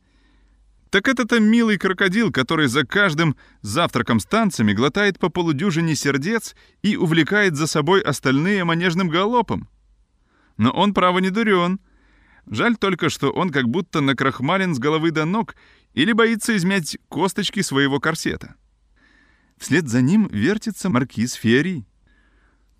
Так 0.90 1.08
это-то 1.08 1.40
милый 1.40 1.78
крокодил, 1.78 2.30
который 2.30 2.68
за 2.68 2.86
каждым 2.86 3.36
завтраком 3.62 4.20
с 4.20 4.26
танцами 4.26 4.72
глотает 4.72 5.18
по 5.18 5.28
полудюжине 5.28 5.96
сердец 5.96 6.54
и 6.82 6.96
увлекает 6.96 7.56
за 7.56 7.66
собой 7.66 8.00
остальные 8.00 8.62
манежным 8.62 9.08
галопом. 9.08 9.68
Но 10.58 10.70
он, 10.70 10.94
право, 10.94 11.18
не 11.18 11.30
дурен. 11.30 11.80
Жаль 12.50 12.76
только, 12.76 13.08
что 13.08 13.30
он 13.30 13.50
как 13.50 13.68
будто 13.68 14.00
накрахмален 14.00 14.74
с 14.74 14.78
головы 14.78 15.10
до 15.10 15.24
ног 15.24 15.54
или 15.94 16.12
боится 16.12 16.56
измять 16.56 16.98
косточки 17.08 17.60
своего 17.60 18.00
корсета. 18.00 18.56
Вслед 19.58 19.88
за 19.88 20.02
ним 20.02 20.28
вертится 20.32 20.90
маркиз 20.90 21.34
Ферри. 21.34 21.84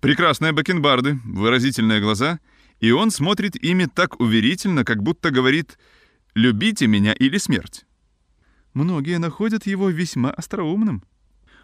Прекрасные 0.01 0.51
бакенбарды, 0.51 1.19
выразительные 1.23 2.01
глаза 2.01 2.39
И 2.81 2.91
он 2.91 3.09
смотрит 3.09 3.55
ими 3.55 3.85
так 3.85 4.19
уверительно, 4.19 4.83
как 4.83 5.01
будто 5.01 5.31
говорит 5.31 5.79
«любите 6.35 6.87
меня 6.87 7.13
или 7.13 7.37
смерть». 7.37 7.85
Многие 8.73 9.19
находят 9.19 9.65
его 9.65 9.89
весьма 9.89 10.31
остроумным. 10.31 11.03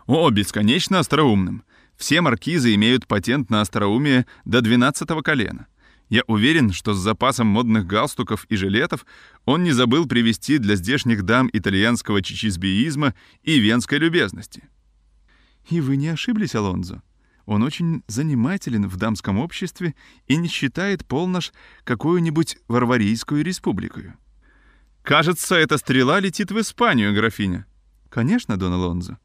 О, 0.06 0.30
бесконечно 0.30 1.00
остроумным. 1.00 1.64
Все 1.98 2.22
маркизы 2.22 2.74
имеют 2.76 3.08
патент 3.08 3.50
на 3.50 3.60
остроумие 3.62 4.26
до 4.46 4.62
12 4.62 5.08
колена. 5.22 5.68
Я 6.10 6.24
уверен, 6.26 6.72
что 6.72 6.94
с 6.94 6.98
запасом 6.98 7.48
модных 7.48 7.86
галстуков 7.86 8.46
и 8.46 8.56
жилетов 8.56 9.06
он 9.46 9.64
не 9.64 9.72
забыл 9.72 10.08
привезти 10.08 10.58
для 10.58 10.76
здешних 10.76 11.22
дам 11.22 11.50
итальянского 11.54 12.24
чичизбеизма 12.24 13.14
и 13.44 13.60
венской 13.60 14.00
любезности. 14.00 14.68
И 15.70 15.80
вы 15.80 15.98
не 15.98 16.08
ошиблись, 16.08 16.56
Алонзо. 16.56 17.04
Он 17.46 17.62
очень 17.62 18.04
занимателен 18.08 18.88
в 18.88 18.98
дамском 18.98 19.38
обществе 19.38 19.94
и 20.28 20.36
не 20.36 20.48
считает 20.48 21.06
полнож 21.06 21.52
какую-нибудь 21.84 22.58
варварийскую 22.68 23.44
республикою. 23.44 24.16
Кажется, 25.04 25.56
эта 25.56 25.78
стрела 25.78 26.20
летит 26.20 26.52
в 26.52 26.60
Испанию, 26.60 27.14
графиня. 27.14 27.68
Конечно, 28.10 28.58
Дон 28.58 28.74
Алонзо. 28.74 29.20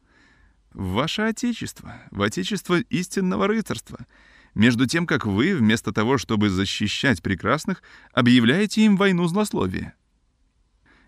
В 0.73 0.93
ваше 0.93 1.23
отечество, 1.23 1.95
в 2.11 2.21
отечество 2.21 2.79
истинного 2.79 3.47
рыцарства— 3.47 4.07
между 4.55 4.87
тем 4.87 5.07
как 5.07 5.27
вы, 5.27 5.57
вместо 5.57 5.93
того, 5.93 6.19
чтобы 6.19 6.49
защищать 6.49 7.23
прекрасных, 7.23 7.83
объявляете 8.13 8.85
им 8.85 8.97
войну 8.97 9.27
злословия. 9.27 9.95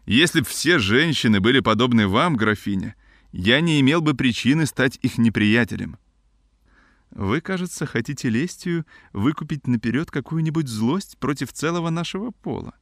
Если 0.05 0.41
б 0.41 0.47
все 0.47 0.79
женщины 0.79 1.41
были 1.41 1.61
подобны 1.61 2.07
вам, 2.07 2.37
графиня, 2.37 2.95
я 3.33 3.61
не 3.61 3.81
имел 3.81 4.01
бы 4.01 4.15
причины 4.15 4.67
стать 4.67 4.99
их 5.03 5.19
неприятелем. 5.19 5.99
Вы, 7.11 7.41
кажется, 7.41 7.87
хотите 7.87 8.29
лестью 8.29 8.87
выкупить 9.13 9.67
наперед 9.67 10.11
какую-нибудь 10.11 10.69
злость 10.69 11.19
против 11.19 11.53
целого 11.53 11.91
нашего 11.91 12.31
пола. 12.31 12.75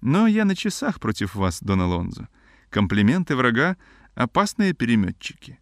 Но 0.00 0.26
я 0.26 0.44
на 0.44 0.54
часах 0.54 1.00
против 1.00 1.34
вас, 1.34 1.60
Дон 1.60 1.80
Алонзо. 1.80 2.28
Комплименты 2.70 3.34
врага— 3.34 3.76
опасные 4.14 4.74
переметчики. 4.74 5.58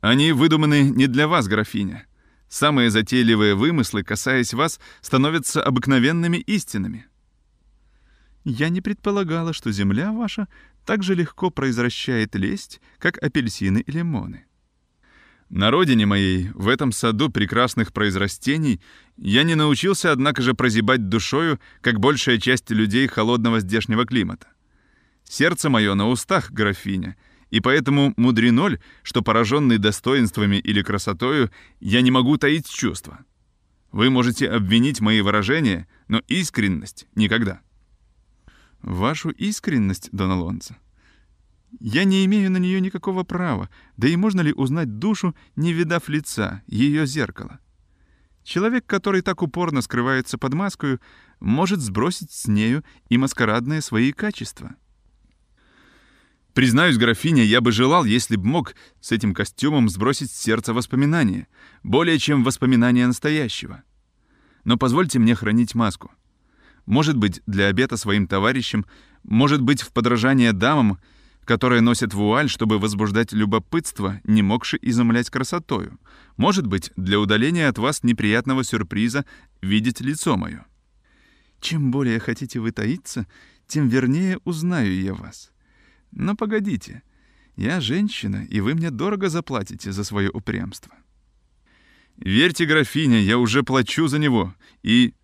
Они 0.00 0.32
выдуманы 0.32 0.88
не 0.88 1.06
для 1.06 1.28
вас, 1.28 1.46
графиня. 1.46 2.06
Самые 2.50 2.90
затейливые 2.90 3.54
вымыслы, 3.54 4.02
касаясь 4.02 4.54
вас, 4.54 4.80
становятся 5.00 5.62
обыкновенными 5.62 6.38
истинами. 6.38 7.06
Я 8.44 8.70
не 8.70 8.80
предполагала, 8.80 9.52
что 9.52 9.70
земля 9.70 10.10
ваша 10.10 10.48
так 10.84 11.04
же 11.04 11.14
легко 11.14 11.50
произвращает 11.50 12.34
лесть, 12.34 12.80
как 12.98 13.22
апельсины 13.22 13.84
и 13.86 13.92
лимоны. 13.92 14.46
На 15.48 15.70
родине 15.70 16.06
моей, 16.06 16.48
в 16.54 16.66
этом 16.66 16.90
саду 16.90 17.30
прекрасных 17.30 17.92
произрастений, 17.92 18.80
я 19.16 19.44
не 19.44 19.54
научился, 19.54 20.10
однако 20.10 20.42
же, 20.42 20.54
прозябать 20.54 21.08
душою, 21.08 21.60
как 21.80 22.00
большая 22.00 22.38
часть 22.38 22.68
людей 22.70 23.06
холодного 23.06 23.60
здешнего 23.60 24.04
климата. 24.04 24.48
Сердце 25.22 25.70
мое 25.70 25.94
на 25.94 26.08
устах, 26.08 26.50
графиня— 26.50 27.16
и 27.50 27.60
поэтому 27.60 28.14
мудреноль, 28.16 28.78
что 29.02 29.22
пораженный 29.22 29.78
достоинствами 29.78 30.56
или 30.56 30.82
красотою, 30.82 31.50
я 31.80 32.00
не 32.00 32.10
могу 32.10 32.36
таить 32.36 32.68
чувства. 32.68 33.24
Вы 33.92 34.08
можете 34.08 34.48
обвинить 34.48 35.00
мои 35.00 35.20
выражения, 35.20 35.88
но 36.08 36.22
искренность 36.28 37.06
никогда. 37.16 37.60
Вашу 38.82 39.30
искренность, 39.30 40.08
Дон 40.12 40.30
Алонсо? 40.30 40.76
Я 41.80 42.04
не 42.04 42.24
имею 42.24 42.50
на 42.50 42.58
нее 42.58 42.80
никакого 42.80 43.24
права, 43.24 43.68
да 43.96 44.08
и 44.08 44.16
можно 44.16 44.40
ли 44.40 44.52
узнать 44.52 44.98
душу, 44.98 45.36
не 45.56 45.72
видав 45.72 46.08
лица, 46.08 46.62
ее 46.66 47.06
зеркало? 47.06 47.60
Человек, 48.42 48.86
который 48.86 49.22
так 49.22 49.42
упорно 49.42 49.82
скрывается 49.82 50.38
под 50.38 50.54
маскою, 50.54 51.00
может 51.40 51.80
сбросить 51.80 52.32
с 52.32 52.46
нею 52.48 52.84
и 53.08 53.18
маскарадные 53.18 53.82
свои 53.82 54.12
качества— 54.12 54.76
Признаюсь, 56.54 56.96
графиня, 56.96 57.44
я 57.44 57.60
бы 57.60 57.70
желал, 57.70 58.04
если 58.04 58.36
б 58.36 58.44
мог 58.44 58.74
с 59.00 59.12
этим 59.12 59.34
костюмом 59.34 59.88
сбросить 59.88 60.30
с 60.30 60.40
сердца 60.40 60.74
воспоминания, 60.74 61.46
более 61.82 62.18
чем 62.18 62.42
воспоминания 62.42 63.06
настоящего. 63.06 63.82
Но 64.64 64.76
позвольте 64.76 65.18
мне 65.18 65.34
хранить 65.34 65.74
маску. 65.74 66.10
Может 66.86 67.16
быть, 67.16 67.40
для 67.46 67.66
обета 67.66 67.96
своим 67.96 68.26
товарищам, 68.26 68.84
может 69.22 69.62
быть, 69.62 69.82
в 69.82 69.92
подражание 69.92 70.52
дамам, 70.52 70.98
которые 71.44 71.82
носят 71.82 72.14
вуаль, 72.14 72.48
чтобы 72.48 72.78
возбуждать 72.78 73.32
любопытство, 73.32 74.20
не 74.24 74.42
могши 74.42 74.78
изумлять 74.82 75.30
красотою. 75.30 75.98
Может 76.36 76.66
быть, 76.66 76.90
для 76.96 77.20
удаления 77.20 77.68
от 77.68 77.78
вас 77.78 78.02
неприятного 78.02 78.64
сюрприза 78.64 79.24
видеть 79.62 80.00
лицо 80.00 80.36
мое. 80.36 80.66
Чем 81.60 81.90
более 81.90 82.18
хотите 82.18 82.58
вы 82.58 82.72
таиться, 82.72 83.26
тем 83.66 83.88
вернее 83.88 84.38
узнаю 84.44 85.00
я 85.00 85.14
вас. 85.14 85.52
Но 86.12 86.34
погодите, 86.34 87.02
я 87.56 87.80
женщина, 87.80 88.44
и 88.48 88.60
вы 88.60 88.74
мне 88.74 88.90
дорого 88.90 89.28
заплатите 89.28 89.92
за 89.92 90.04
свое 90.04 90.30
упрямство. 90.30 90.94
Верьте, 92.16 92.66
графиня, 92.66 93.20
я 93.20 93.38
уже 93.38 93.62
плачу 93.62 94.06
за 94.08 94.18
него, 94.18 94.54
и... 94.82 95.14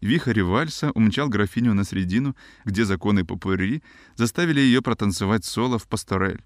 Вихарь 0.00 0.42
вальса 0.42 0.90
умчал 0.92 1.28
графиню 1.28 1.74
на 1.74 1.84
средину, 1.84 2.36
где 2.64 2.84
законы 2.84 3.24
попури 3.24 3.84
заставили 4.16 4.58
ее 4.58 4.82
протанцевать 4.82 5.44
соло 5.44 5.78
в 5.78 5.86
пасторель, 5.86 6.42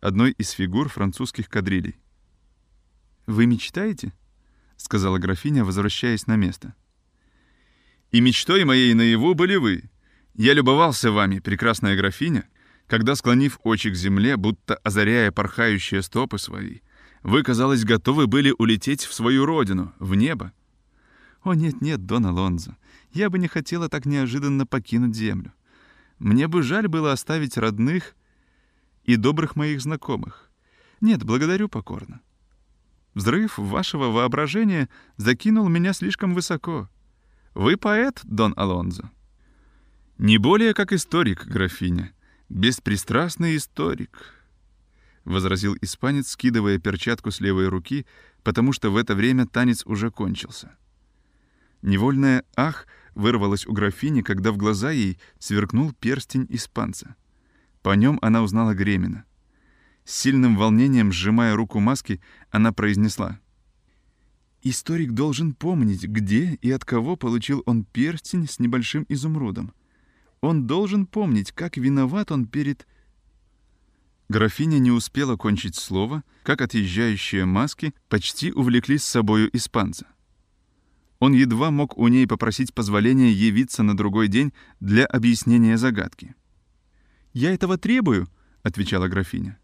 одной 0.00 0.30
из 0.32 0.50
фигур 0.50 0.88
французских 0.88 1.48
кадрилей. 1.48 1.96
«Вы 3.26 3.46
мечтаете?»— 3.46 4.12
сказала 4.76 5.18
графиня, 5.18 5.64
возвращаясь 5.64 6.28
на 6.28 6.36
место. 6.36 6.74
«И 8.12 8.20
мечтой 8.20 8.64
моей 8.64 8.94
наяву 8.94 9.34
были 9.34 9.56
вы. 9.56 9.90
Я 10.34 10.52
любовался 10.52 11.10
вами, 11.10 11.40
прекрасная 11.40 11.96
графиня, 11.96 12.48
когда, 12.86 13.16
склонив 13.16 13.58
очи 13.64 13.90
к 13.90 13.94
земле, 13.94 14.36
будто 14.36 14.76
озаряя 14.76 15.32
порхающие 15.32 16.02
стопы 16.02 16.38
свои, 16.38 16.80
вы, 17.22 17.42
казалось, 17.42 17.84
готовы 17.84 18.26
были 18.26 18.54
улететь 18.56 19.04
в 19.04 19.12
свою 19.12 19.46
родину, 19.46 19.92
в 19.98 20.14
небо. 20.14 20.52
О, 21.42 21.54
нет-нет, 21.54 22.06
Дон 22.06 22.26
Алонзо, 22.26 22.76
я 23.12 23.30
бы 23.30 23.38
не 23.38 23.48
хотела 23.48 23.88
так 23.88 24.06
неожиданно 24.06 24.66
покинуть 24.66 25.16
землю. 25.16 25.52
Мне 26.18 26.48
бы 26.48 26.62
жаль 26.62 26.88
было 26.88 27.12
оставить 27.12 27.56
родных 27.56 28.14
и 29.04 29.16
добрых 29.16 29.56
моих 29.56 29.80
знакомых. 29.80 30.50
Нет, 31.00 31.24
благодарю 31.24 31.68
покорно. 31.68 32.20
Взрыв 33.14 33.58
вашего 33.58 34.06
воображения 34.10 34.88
закинул 35.16 35.68
меня 35.68 35.92
слишком 35.92 36.34
высоко. 36.34 36.88
Вы 37.54 37.76
поэт, 37.76 38.20
Дон 38.24 38.54
Алонзо. 38.56 39.10
Не 40.18 40.38
более 40.38 40.74
как 40.74 40.92
историк, 40.92 41.46
графиня 41.46 42.12
беспристрастный 42.48 43.56
историк»,— 43.56 44.34
возразил 45.24 45.76
испанец, 45.80 46.28
скидывая 46.28 46.78
перчатку 46.78 47.30
с 47.30 47.40
левой 47.40 47.68
руки, 47.68 48.06
потому 48.42 48.72
что 48.72 48.90
в 48.90 48.96
это 48.96 49.14
время 49.14 49.46
танец 49.46 49.84
уже 49.86 50.10
кончился. 50.10 50.76
Невольное 51.82 52.44
«ах» 52.56 52.86
вырвалось 53.14 53.66
у 53.66 53.72
графини, 53.72 54.22
когда 54.22 54.52
в 54.52 54.56
глаза 54.56 54.90
ей 54.90 55.18
сверкнул 55.38 55.92
перстень 55.92 56.46
испанца. 56.48 57.16
По 57.82 57.94
нем 57.94 58.18
она 58.22 58.42
узнала 58.42 58.74
Гремина. 58.74 59.24
С 60.04 60.14
сильным 60.14 60.56
волнением, 60.56 61.12
сжимая 61.12 61.56
руку 61.56 61.80
маски, 61.80 62.20
она 62.50 62.72
произнесла. 62.72 63.40
«Историк 64.62 65.12
должен 65.12 65.54
помнить, 65.54 66.04
где 66.04 66.54
и 66.54 66.70
от 66.70 66.84
кого 66.84 67.16
получил 67.16 67.62
он 67.66 67.84
перстень 67.84 68.48
с 68.48 68.58
небольшим 68.58 69.06
изумрудом. 69.08 69.72
Он 70.46 70.64
должен 70.64 71.06
помнить, 71.06 71.50
как 71.50 71.76
виноват 71.76 72.30
он 72.30 72.46
перед... 72.46 72.86
Графиня 74.28 74.78
не 74.78 74.92
успела 74.92 75.36
кончить 75.36 75.74
слово, 75.74 76.22
как 76.44 76.60
отъезжающие 76.60 77.44
маски 77.44 77.92
почти 78.08 78.52
увлекли 78.52 78.98
с 78.98 79.04
собою 79.04 79.50
испанца. 79.56 80.06
Он 81.18 81.32
едва 81.32 81.72
мог 81.72 81.98
у 81.98 82.06
ней 82.06 82.28
попросить 82.28 82.74
позволения 82.74 83.32
явиться 83.32 83.82
на 83.82 83.96
другой 83.96 84.28
день 84.28 84.52
для 84.78 85.04
объяснения 85.04 85.76
загадки. 85.76 86.36
«Я 87.32 87.52
этого 87.52 87.76
требую»,— 87.76 88.28
отвечала 88.62 89.08
графиня. 89.08 89.58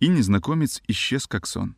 И 0.00 0.08
незнакомец 0.08 0.82
исчез 0.86 1.26
как 1.26 1.46
сон. 1.46 1.76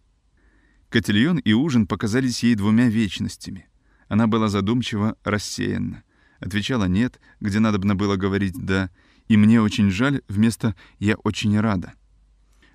Котельон 0.88 1.38
и 1.38 1.52
ужин 1.52 1.86
показались 1.86 2.42
ей 2.42 2.56
двумя 2.56 2.88
вечностями. 2.88 3.68
Она 4.08 4.26
была 4.26 4.48
задумчиво 4.48 5.16
рассеянна 5.22 6.02
отвечала 6.40 6.84
«нет», 6.84 7.20
где 7.40 7.58
надобно 7.58 7.94
было 7.94 8.16
говорить 8.16 8.54
«да», 8.54 8.90
и 9.28 9.36
«мне 9.36 9.60
очень 9.60 9.90
жаль» 9.90 10.22
вместо 10.28 10.74
«я 10.98 11.16
очень 11.16 11.58
рада». 11.58 11.94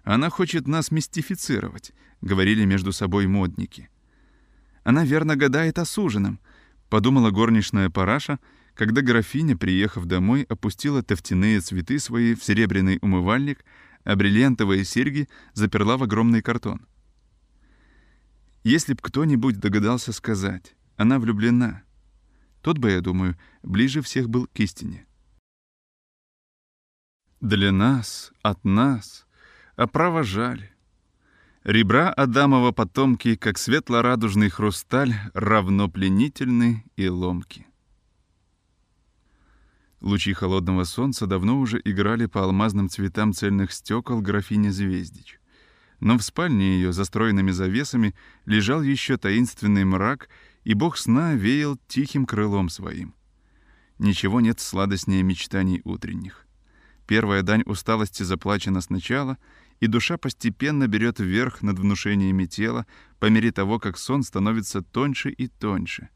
«Она 0.03 0.29
хочет 0.29 0.67
нас 0.67 0.91
мистифицировать»,— 0.91 1.93
говорили 2.21 2.65
между 2.65 2.91
собой 2.91 3.27
модники. 3.27 3.89
«Она 4.83 5.05
верно 5.05 5.35
гадает 5.35 5.77
о 5.79 5.85
суженом»,— 5.85 6.39
подумала 6.89 7.31
горничная 7.31 7.89
Параша, 7.89 8.39
когда 8.73 9.01
графиня, 9.01 9.55
приехав 9.55 10.05
домой, 10.05 10.43
опустила 10.49 11.03
тофтяные 11.03 11.59
цветы 11.59 11.99
свои 11.99 12.33
в 12.33 12.43
серебряный 12.43 12.99
умывальник, 13.01 13.63
а 14.03 14.15
бриллиантовые 14.15 14.83
серьги 14.85 15.27
заперла 15.53 15.97
в 15.97 16.03
огромный 16.03 16.41
картон. 16.41 16.85
Если 18.63 18.93
б 18.93 18.99
кто-нибудь 19.01 19.59
догадался 19.59 20.13
сказать, 20.13 20.75
она 20.95 21.19
влюблена. 21.19 21.83
Тот 22.61 22.77
бы, 22.77 22.91
я 22.91 23.01
думаю, 23.01 23.37
ближе 23.63 24.01
всех 24.01 24.29
был 24.29 24.47
к 24.47 24.59
истине. 24.59 25.05
Для 27.39 27.71
нас, 27.71 28.31
от 28.43 28.63
нас, 28.63 29.25
а 29.75 29.87
право 29.87 30.23
жаль. 30.23 30.69
Ребра 31.63 32.09
Адамова 32.09 32.71
потомки, 32.71 33.35
как 33.35 33.57
светло-радужный 33.57 34.49
хрусталь, 34.49 35.13
равно 35.33 35.89
пленительны 35.89 36.85
и 36.95 37.07
ломки. 37.07 37.67
Лучи 40.01 40.33
холодного 40.33 40.83
солнца 40.83 41.27
давно 41.27 41.59
уже 41.59 41.79
играли 41.83 42.25
по 42.25 42.43
алмазным 42.43 42.89
цветам 42.89 43.33
цельных 43.33 43.71
стекол 43.71 44.21
графини 44.21 44.69
Звездич. 44.69 45.39
Но 45.99 46.17
в 46.17 46.23
спальне 46.23 46.77
ее, 46.77 46.93
застроенными 46.93 47.51
завесами, 47.51 48.15
лежал 48.45 48.81
еще 48.81 49.17
таинственный 49.17 49.85
мрак, 49.85 50.29
и 50.63 50.73
бог 50.73 50.97
сна 50.97 51.35
веял 51.35 51.77
тихим 51.87 52.25
крылом 52.25 52.69
своим. 52.69 53.13
Ничего 54.01 54.41
нет 54.41 54.59
сладостнее 54.59 55.23
мечтаний 55.23 55.81
утренних. 55.85 56.45
Первая 57.07 57.41
дань 57.41 57.63
усталости 57.65 58.23
заплачена 58.23 58.81
сначала— 58.81 59.37
и 59.81 59.87
душа 59.87 60.17
постепенно 60.17 60.87
берет 60.87 61.19
вверх 61.19 61.61
над 61.61 61.79
внушениями 61.79 62.45
тела 62.45 62.85
по 63.19 63.25
мере 63.25 63.51
того, 63.51 63.79
как 63.79 63.97
сон 63.97 64.23
становится 64.23 64.81
тоньше 64.81 65.31
и 65.31 65.47
тоньше. 65.47 66.09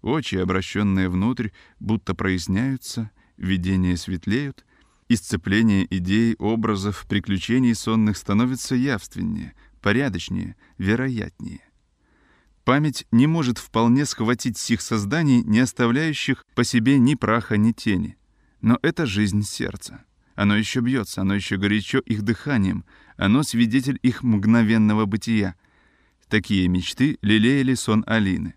Очи, 0.00 0.36
обращенные 0.36 1.08
внутрь, 1.08 1.48
будто 1.80 2.14
проясняются, 2.14 3.10
видения 3.36 3.96
светлеют, 3.96 4.64
исцепление 5.08 5.86
идей, 5.90 6.36
образов, 6.38 7.06
приключений 7.08 7.74
сонных 7.74 8.16
становится 8.16 8.76
явственнее, 8.76 9.54
порядочнее, 9.82 10.56
вероятнее. 10.78 11.60
Память 12.64 13.06
не 13.12 13.26
может 13.26 13.58
вполне 13.58 14.06
схватить 14.06 14.56
сих 14.56 14.80
созданий, 14.80 15.42
не 15.42 15.60
оставляющих 15.60 16.46
по 16.54 16.64
себе 16.64 16.98
ни 16.98 17.14
праха, 17.14 17.58
ни 17.58 17.72
тени. 17.72 18.16
Но 18.62 18.78
это 18.80 19.04
жизнь 19.04 19.42
сердца. 19.42 20.02
Оно 20.34 20.56
еще 20.56 20.80
бьется, 20.80 21.20
оно 21.20 21.34
еще 21.34 21.58
горячо 21.58 21.98
их 21.98 22.22
дыханием, 22.22 22.84
оно 23.18 23.42
свидетель 23.42 23.98
их 24.02 24.22
мгновенного 24.22 25.04
бытия. 25.04 25.56
Такие 26.28 26.66
мечты 26.68 27.18
лелеяли 27.20 27.74
сон 27.74 28.02
Алины. 28.06 28.54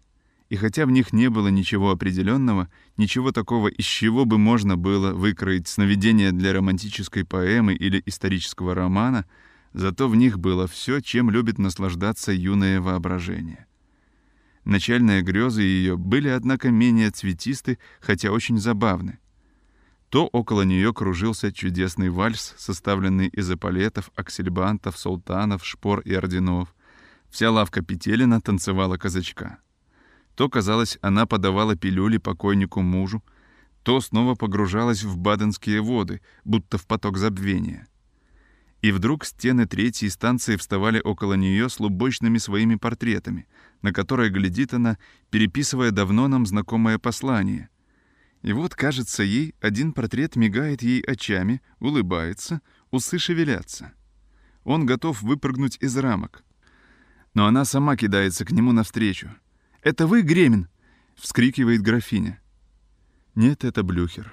И 0.49 0.55
хотя 0.55 0.85
в 0.85 0.91
них 0.91 1.11
не 1.11 1.29
было 1.29 1.49
ничего 1.49 1.91
определенного, 1.91 2.71
ничего 2.95 3.33
такого, 3.33 3.67
из 3.67 3.83
чего 3.83 4.23
бы 4.23 4.37
можно 4.37 4.77
было 4.77 5.13
выкроить 5.13 5.67
сновидение 5.67 6.31
для 6.31 6.53
романтической 6.53 7.25
поэмы 7.25 7.73
или 7.73 8.01
исторического 8.05 8.73
романа, 8.73 9.25
зато 9.73 10.07
в 10.07 10.15
них 10.15 10.39
было 10.39 10.65
все, 10.65 11.01
чем 11.01 11.29
любит 11.29 11.57
наслаждаться 11.57 12.31
юное 12.31 12.79
воображение. 12.79 13.66
Начальные 14.67 15.21
грезы 15.21 15.61
ее 15.61 15.97
были, 15.97 16.27
однако, 16.27 16.69
менее 16.69 17.09
цветисты, 17.11 17.79
хотя 18.01 18.31
очень 18.31 18.59
забавны 18.59 19.19
то 20.09 20.27
около 20.27 20.61
нее 20.61 20.93
кружился 20.93 21.51
чудесный 21.51 22.09
вальс, 22.09 22.55
составленный 22.57 23.27
из 23.27 23.51
эполетов, 23.51 24.09
аксельбантов, 24.15 24.97
султанов, 24.97 25.65
шпор 25.65 25.99
и 26.01 26.13
орденов. 26.13 26.73
Вся 27.29 27.51
лавка 27.51 27.81
Петелина 27.81 28.39
танцевала 28.39 28.97
казачка. 28.97 29.59
То, 30.35 30.49
казалось, 30.49 30.97
она 31.01 31.25
подавала 31.25 31.75
пилюли 31.75 32.19
покойнику 32.19 32.81
мужу, 32.81 33.23
то 33.83 33.99
снова 33.99 34.35
погружалась 34.35 35.03
в 35.03 35.17
баденские 35.17 35.81
воды, 35.81 36.21
будто 36.45 36.77
в 36.77 36.87
поток 36.87 37.17
забвения. 37.17 37.87
И 38.81 38.91
вдруг 38.91 39.25
стены 39.25 39.65
третьей 39.65 40.09
станции 40.09 40.55
вставали 40.55 41.01
около 41.03 41.33
нее 41.33 41.67
с 41.67 41.79
лубочными 41.79 42.37
своими 42.37 42.75
портретами, 42.75 43.47
на 43.81 43.93
которые 43.93 44.29
глядит 44.29 44.73
она, 44.73 44.97
переписывая 45.29 45.91
давно 45.91 46.27
нам 46.27 46.45
знакомое 46.45 46.97
послание— 46.97 47.69
и 48.41 48.53
вот, 48.53 48.75
кажется, 48.75 49.23
ей 49.23 49.55
один 49.61 49.93
портрет 49.93 50.35
мигает 50.35 50.81
ей 50.81 51.01
очами, 51.01 51.61
улыбается, 51.79 52.61
усы 52.91 53.17
шевелятся. 53.19 53.93
Он 54.63 54.85
готов 54.85 55.21
выпрыгнуть 55.21 55.77
из 55.81 55.97
рамок. 55.97 56.43
Но 57.33 57.45
она 57.45 57.65
сама 57.65 57.95
кидается 57.97 58.45
к 58.45 58.51
нему 58.51 58.71
навстречу. 58.71 59.29
«Это 59.81 60.07
вы, 60.07 60.21
Гремин?»— 60.21 60.69
вскрикивает 61.15 61.81
графиня. 61.81 62.39
Нет, 63.35 63.63
это 63.63 63.83
Блюхер. 63.83 64.31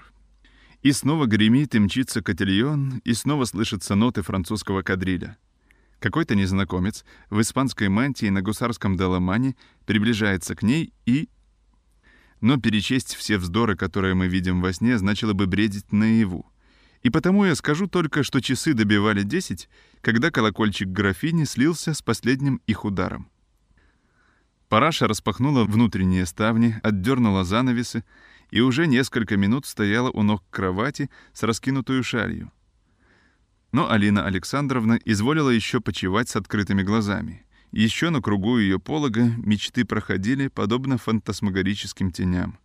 И 0.83 0.93
снова 0.93 1.27
гремит 1.27 1.75
и 1.75 1.79
мчится 1.79 2.23
котельон, 2.23 3.01
и 3.05 3.15
снова 3.15 3.47
слышатся 3.47 3.95
ноты 3.95 4.23
французского 4.23 4.83
кадриля. 4.83 5.39
Какой-то 6.05 6.35
незнакомец 6.35 7.03
в 7.31 7.41
испанской 7.41 7.89
мантии 7.89 8.27
на 8.27 8.43
гусарском 8.43 8.95
доломане 8.95 9.57
приближается 9.87 10.55
к 10.55 10.63
ней 10.63 10.93
и 11.07 11.31
но 12.43 12.61
перечесть 12.61 13.15
все 13.15 13.39
вздоры, 13.39 13.75
которые 13.75 14.13
мы 14.13 14.29
видим 14.29 14.61
во 14.61 14.75
сне, 14.75 14.99
значило 14.99 15.33
бы 15.33 15.47
бредить 15.47 15.93
наяву. 15.93 16.45
И 17.01 17.09
потому 17.09 17.47
я 17.47 17.55
скажу 17.55 17.87
только, 17.87 18.23
что 18.23 18.43
часы 18.43 18.75
добивали 18.75 19.23
десять, 19.23 19.71
когда 20.03 20.31
колокольчик 20.31 20.89
графини 20.89 21.45
слился 21.45 21.95
с 21.95 22.03
последним 22.03 22.61
их 22.67 22.85
ударом. 22.85 23.31
Параша 24.69 25.09
распахнула 25.09 25.65
внутренние 25.65 26.27
ставни, 26.27 26.79
отдернула 26.83 27.45
занавесы 27.45 28.05
и 28.51 28.61
уже 28.61 28.87
несколько 28.87 29.39
минут 29.39 29.65
стояла 29.65 30.11
у 30.11 30.23
ног 30.23 30.45
кровати 30.51 31.09
с 31.33 31.43
раскинутую 31.45 32.03
шалью. 32.05 32.53
Но 33.75 33.91
Алина 33.91 34.25
Александровна 34.25 35.01
изволила 35.05 35.51
еще 35.51 35.81
почевать 35.81 36.29
с 36.29 36.37
открытыми 36.37 36.85
глазами. 36.85 37.45
Еще 37.73 38.11
на 38.11 38.23
кругу 38.23 38.59
ее 38.59 38.79
полога 38.79 39.25
мечты 39.25 39.85
проходили, 39.85 40.47
подобно 40.47 40.97
фантасмагорическим 40.97 42.13
теням. 42.13 42.57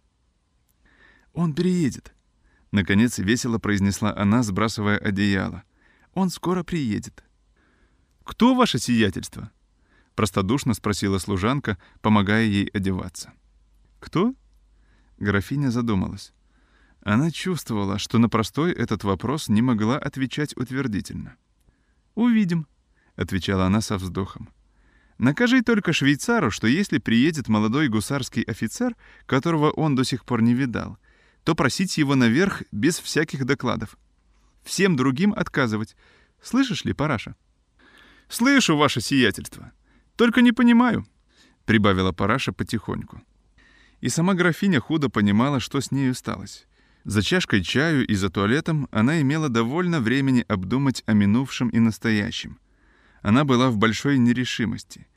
«Он 1.33 1.55
приедет»,— 1.55 2.13
наконец 2.71 3.17
весело 3.17 3.57
произнесла 3.57 4.15
она, 4.15 4.43
сбрасывая 4.43 4.99
одеяло. 4.99 5.63
«Он 6.13 6.29
скоро 6.29 6.61
приедет». 6.61 7.23
«Кто 8.23 8.53
ваше 8.53 8.77
сиятельство?»— 8.77 9.49
простодушно 10.13 10.75
спросила 10.75 11.17
служанка, 11.17 11.79
помогая 12.01 12.45
ей 12.45 12.67
одеваться. 12.67 13.33
«Кто?» 13.99 14.35
Графиня 15.17 15.71
задумалась. 15.71 16.33
Она 17.01 17.31
чувствовала, 17.31 17.97
что 17.97 18.17
на 18.17 18.29
простой 18.29 18.73
этот 18.73 19.03
вопрос 19.03 19.49
не 19.49 19.61
могла 19.61 19.97
отвечать 19.97 20.55
утвердительно. 20.57 21.35
«Увидим»,— 22.15 22.67
отвечала 23.15 23.65
она 23.65 23.81
со 23.81 23.97
вздохом. 23.97 24.49
Накажи 25.19 25.61
только 25.61 25.91
швейцару, 25.91 26.49
что 26.49 26.65
если 26.65 26.97
приедет 26.97 27.49
молодой 27.49 27.89
гусарский 27.89 28.41
офицер, 28.43 28.95
которого 29.25 29.69
он 29.69 29.93
до 29.93 30.05
сих 30.05 30.23
пор 30.23 30.41
не 30.41 30.53
видал, 30.53 30.97
то 31.43 31.55
просить 31.55 31.97
его 31.97 32.15
наверх 32.15 32.63
без 32.71 32.99
всяких 32.99 33.45
докладов. 33.45 33.97
Всем 34.63 34.95
другим 34.95 35.33
отказывать. 35.33 35.97
Слышишь 36.41 36.85
ли, 36.85 36.93
Параша? 36.93 37.35
«Слышу, 38.29 38.77
ваше 38.77 39.01
сиятельство. 39.01 39.73
Только 40.15 40.41
не 40.41 40.53
понимаю»,— 40.53 41.05
прибавила 41.65 42.13
Параша 42.13 42.53
потихоньку. 42.53 43.21
И 43.99 44.07
сама 44.07 44.35
графиня 44.35 44.79
худо 44.79 45.09
понимала, 45.09 45.59
что 45.59 45.81
с 45.81 45.91
нею 45.91 46.13
сталось. 46.13 46.65
За 47.09 47.23
чашкой 47.23 47.63
чаю 47.63 48.05
и 48.05 48.15
за 48.15 48.29
туалетом 48.29 48.87
она 48.91 49.19
имела 49.21 49.49
довольно 49.49 49.99
времени 49.99 50.45
обдумать 50.47 51.03
о 51.07 51.13
минувшем 51.13 51.69
и 51.69 51.79
настоящем— 51.79 52.59
она 53.21 53.43
была 53.43 53.69
в 53.69 53.77
большой 53.77 54.17
нерешимости. 54.17 55.07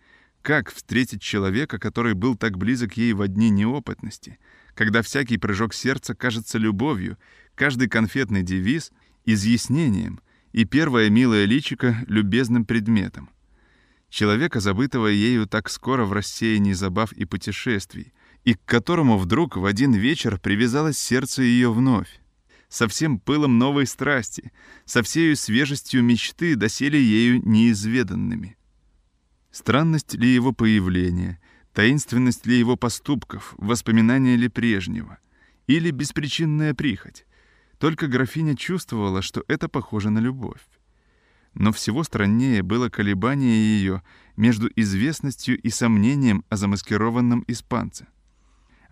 Как 0.43 0.73
встретить 0.73 1.23
человека, 1.23 1.79
который 1.79 2.15
был 2.15 2.37
так 2.37 2.59
близок 2.59 2.97
ей 2.97 3.13
в 3.13 3.27
дни 3.29 3.51
неопытности, 3.51 4.39
когда 4.75 5.03
всякий 5.03 5.39
прыжок 5.39 5.73
сердца 5.73 6.15
кажется 6.15 6.59
любовью, 6.59 7.17
каждый 7.55 7.89
конфетный 7.89 8.43
девиз— 8.43 8.91
изъяснением, 9.25 10.21
и 10.53 10.65
первое 10.65 11.11
милое 11.11 11.45
личико— 11.45 11.97
любезным 12.09 12.65
предметом. 12.65 13.31
Человека, 14.09 14.61
забытого 14.61 15.07
ею 15.07 15.47
так 15.47 15.71
скоро 15.71 16.05
в 16.05 16.13
рассеянии 16.13 16.73
забав 16.73 17.13
и 17.13 17.25
путешествий, 17.25 18.13
и 18.45 18.55
к 18.55 18.65
которому 18.65 19.19
вдруг 19.19 19.57
в 19.57 19.65
один 19.65 19.93
вечер 19.93 20.39
привязалось 20.39 20.99
сердце 20.99 21.43
ее 21.43 21.73
вновь 21.73 22.23
со 22.73 22.89
всем 22.89 23.19
пылом 23.19 23.59
новой 23.59 23.87
страсти, 23.87 24.51
со 24.87 25.03
всею 25.03 25.37
свежестью 25.37 26.03
мечты, 26.03 26.57
доселе 26.57 26.99
ею 26.99 27.47
неизведанными. 27.47 28.57
Странность 29.51 30.15
ли 30.15 30.33
его 30.33 30.53
появления, 30.53 31.39
таинственность 31.75 32.47
ли 32.47 32.59
его 32.59 32.77
поступков, 32.77 33.55
воспоминания 33.59 34.37
ли 34.37 34.49
прежнего, 34.49 35.19
или 35.67 35.91
беспричинная 35.91 36.73
прихоть. 36.73 37.27
Только 37.77 38.07
графиня 38.07 38.57
чувствовала, 38.57 39.21
что 39.21 39.45
это 39.49 39.69
похоже 39.69 40.09
на 40.09 40.21
любовь. 40.21 40.67
Но 41.53 41.73
всего 41.73 42.03
страннее 42.05 42.63
было 42.63 42.89
колебание 42.89 43.79
ее 43.79 44.03
между 44.37 44.71
известностью 44.77 45.61
и 45.61 45.69
сомнением 45.69 46.43
о 46.49 46.57
замаскированном 46.57 47.45
испанце. 47.49 48.07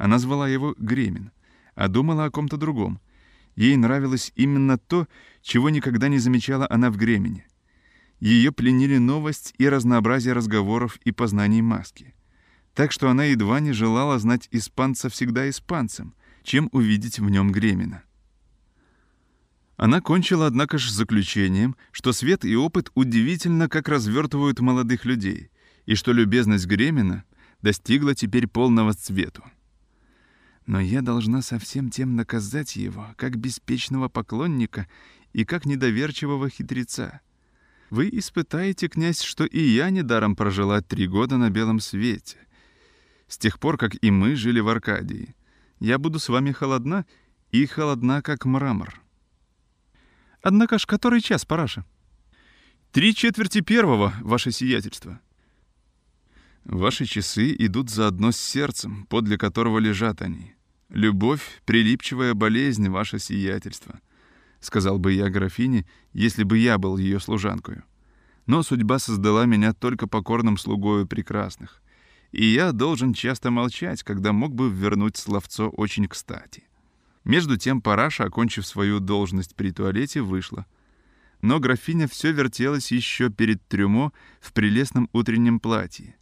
Она 0.01 0.19
звала 0.19 0.49
его 0.49 0.75
Гремин, 0.79 1.31
а 1.75 1.89
думала 1.89 2.25
о 2.25 2.31
ком-то 2.31 2.57
другом— 2.57 3.01
Ей 3.57 3.77
нравилось 3.77 4.33
именно 4.37 4.79
то, 4.79 5.07
чего 5.43 5.69
никогда 5.71 6.09
не 6.09 6.19
замечала 6.19 6.67
она 6.71 6.91
в 6.91 6.97
Гремени. 6.97 7.47
Ее 8.19 8.53
пленили 8.53 8.99
новость 8.99 9.55
и 9.59 9.69
разнообразие 9.69 10.35
разговоров 10.35 10.99
и 11.05 11.13
познаний 11.13 11.61
маски. 11.61 12.15
так 12.73 12.93
что 12.93 13.11
она 13.11 13.25
едва 13.25 13.61
не 13.61 13.73
желала 13.73 14.19
знать 14.19 14.49
испанца 14.53 15.11
всегда 15.11 15.51
испанцем, 15.51 16.15
чем 16.43 16.71
увидеть 16.73 17.19
в 17.19 17.29
нем 17.29 17.53
Гремина. 17.53 18.05
Она 19.77 20.01
кончила, 20.01 20.47
однако 20.47 20.79
же, 20.79 20.91
заключением, 20.93 21.77
что 21.91 22.13
свет 22.13 22.45
и 22.45 22.57
опыт 22.57 22.91
удивительно 22.95 23.69
как 23.69 23.89
развертывают 23.89 24.61
молодых 24.61 25.05
людей, 25.05 25.51
и 25.85 25.95
что 25.97 26.13
любезность 26.13 26.67
Гремина 26.67 27.25
достигла 27.61 28.15
теперь 28.15 28.47
полного 28.47 28.95
цвету. 28.95 29.45
Но 30.71 30.79
я 30.79 31.03
должна 31.03 31.43
совсем 31.43 31.91
тем 31.91 32.15
наказать 32.15 32.77
его, 32.77 33.09
как 33.17 33.37
беспечного 33.37 34.09
поклонника 34.09 34.87
и 35.33 35.45
как 35.45 35.67
недоверчивого 35.67 36.49
хитреца. 36.49 37.23
Вы 37.91 38.09
испытаете, 38.13 38.87
князь, 38.87 39.21
что 39.21 39.45
и 39.45 39.61
я 39.61 39.91
недаром 39.91 40.37
прожила 40.37 40.81
три 40.81 41.09
года 41.09 41.39
на 41.39 41.51
белом 41.51 41.81
свете. 41.81 42.37
С 43.27 43.37
тех 43.37 43.59
пор, 43.59 43.79
как 43.79 43.97
и 44.01 44.13
мы 44.13 44.37
жили 44.37 44.61
в 44.61 44.69
Аркадии. 44.69 45.35
Я 45.81 45.99
буду 45.99 46.21
с 46.21 46.29
вами 46.29 46.53
холодна, 46.53 47.05
и 47.51 47.67
холодна, 47.67 48.23
как 48.23 48.45
мрамор. 48.45 49.03
Однако 50.41 50.79
ж 50.79 50.87
который 50.87 51.21
час, 51.21 51.45
параша? 51.45 51.85
Три 52.93 53.13
четверти 53.13 53.61
первого, 53.61 54.15
ваше 54.21 54.53
сиятельство. 54.53 55.21
Ваши 56.63 57.07
часы 57.07 57.57
идут 57.59 57.91
заодно 57.91 58.31
с 58.31 58.37
сердцем, 58.37 59.07
подле 59.07 59.37
которого 59.37 59.81
лежат 59.81 60.23
они. 60.23 60.55
Любовь— 60.91 61.63
прилипчивая 61.67 62.35
болезнь, 62.35 62.89
ваше 62.89 63.21
сиятельство,— 63.21 64.01
сказал 64.61 64.99
бы 64.99 65.13
я 65.13 65.31
графине, 65.31 65.87
если 66.13 66.43
бы 66.43 66.59
я 66.59 66.79
был 66.79 66.97
ее 66.97 67.21
служанкою. 67.21 67.85
Но 68.47 68.65
судьба 68.65 68.99
создала 68.99 69.47
меня 69.47 69.73
только 69.73 70.09
покорным 70.09 70.59
слугою 70.59 71.07
прекрасных, 71.07 71.81
и 72.33 72.45
я 72.45 72.73
должен 72.73 73.15
часто 73.15 73.53
молчать, 73.53 74.03
когда 74.03 74.33
мог 74.33 74.53
бы 74.53 74.69
вернуть 74.69 75.17
словцо 75.17 75.69
очень 75.69 76.09
кстати. 76.09 76.65
Между 77.23 77.57
тем 77.57 77.81
Параша, 77.83 78.25
окончив 78.25 78.67
свою 78.67 78.99
должность 78.99 79.55
при 79.55 79.71
туалете, 79.71 80.23
вышла. 80.23 80.67
Но 81.41 81.61
графиня 81.61 82.09
все 82.09 82.33
вертелась 82.33 82.91
еще 82.91 83.31
перед 83.31 83.65
трюмо 83.69 84.13
в 84.41 84.53
прелестном 84.53 85.09
утреннем 85.13 85.61
платье. 85.61 86.17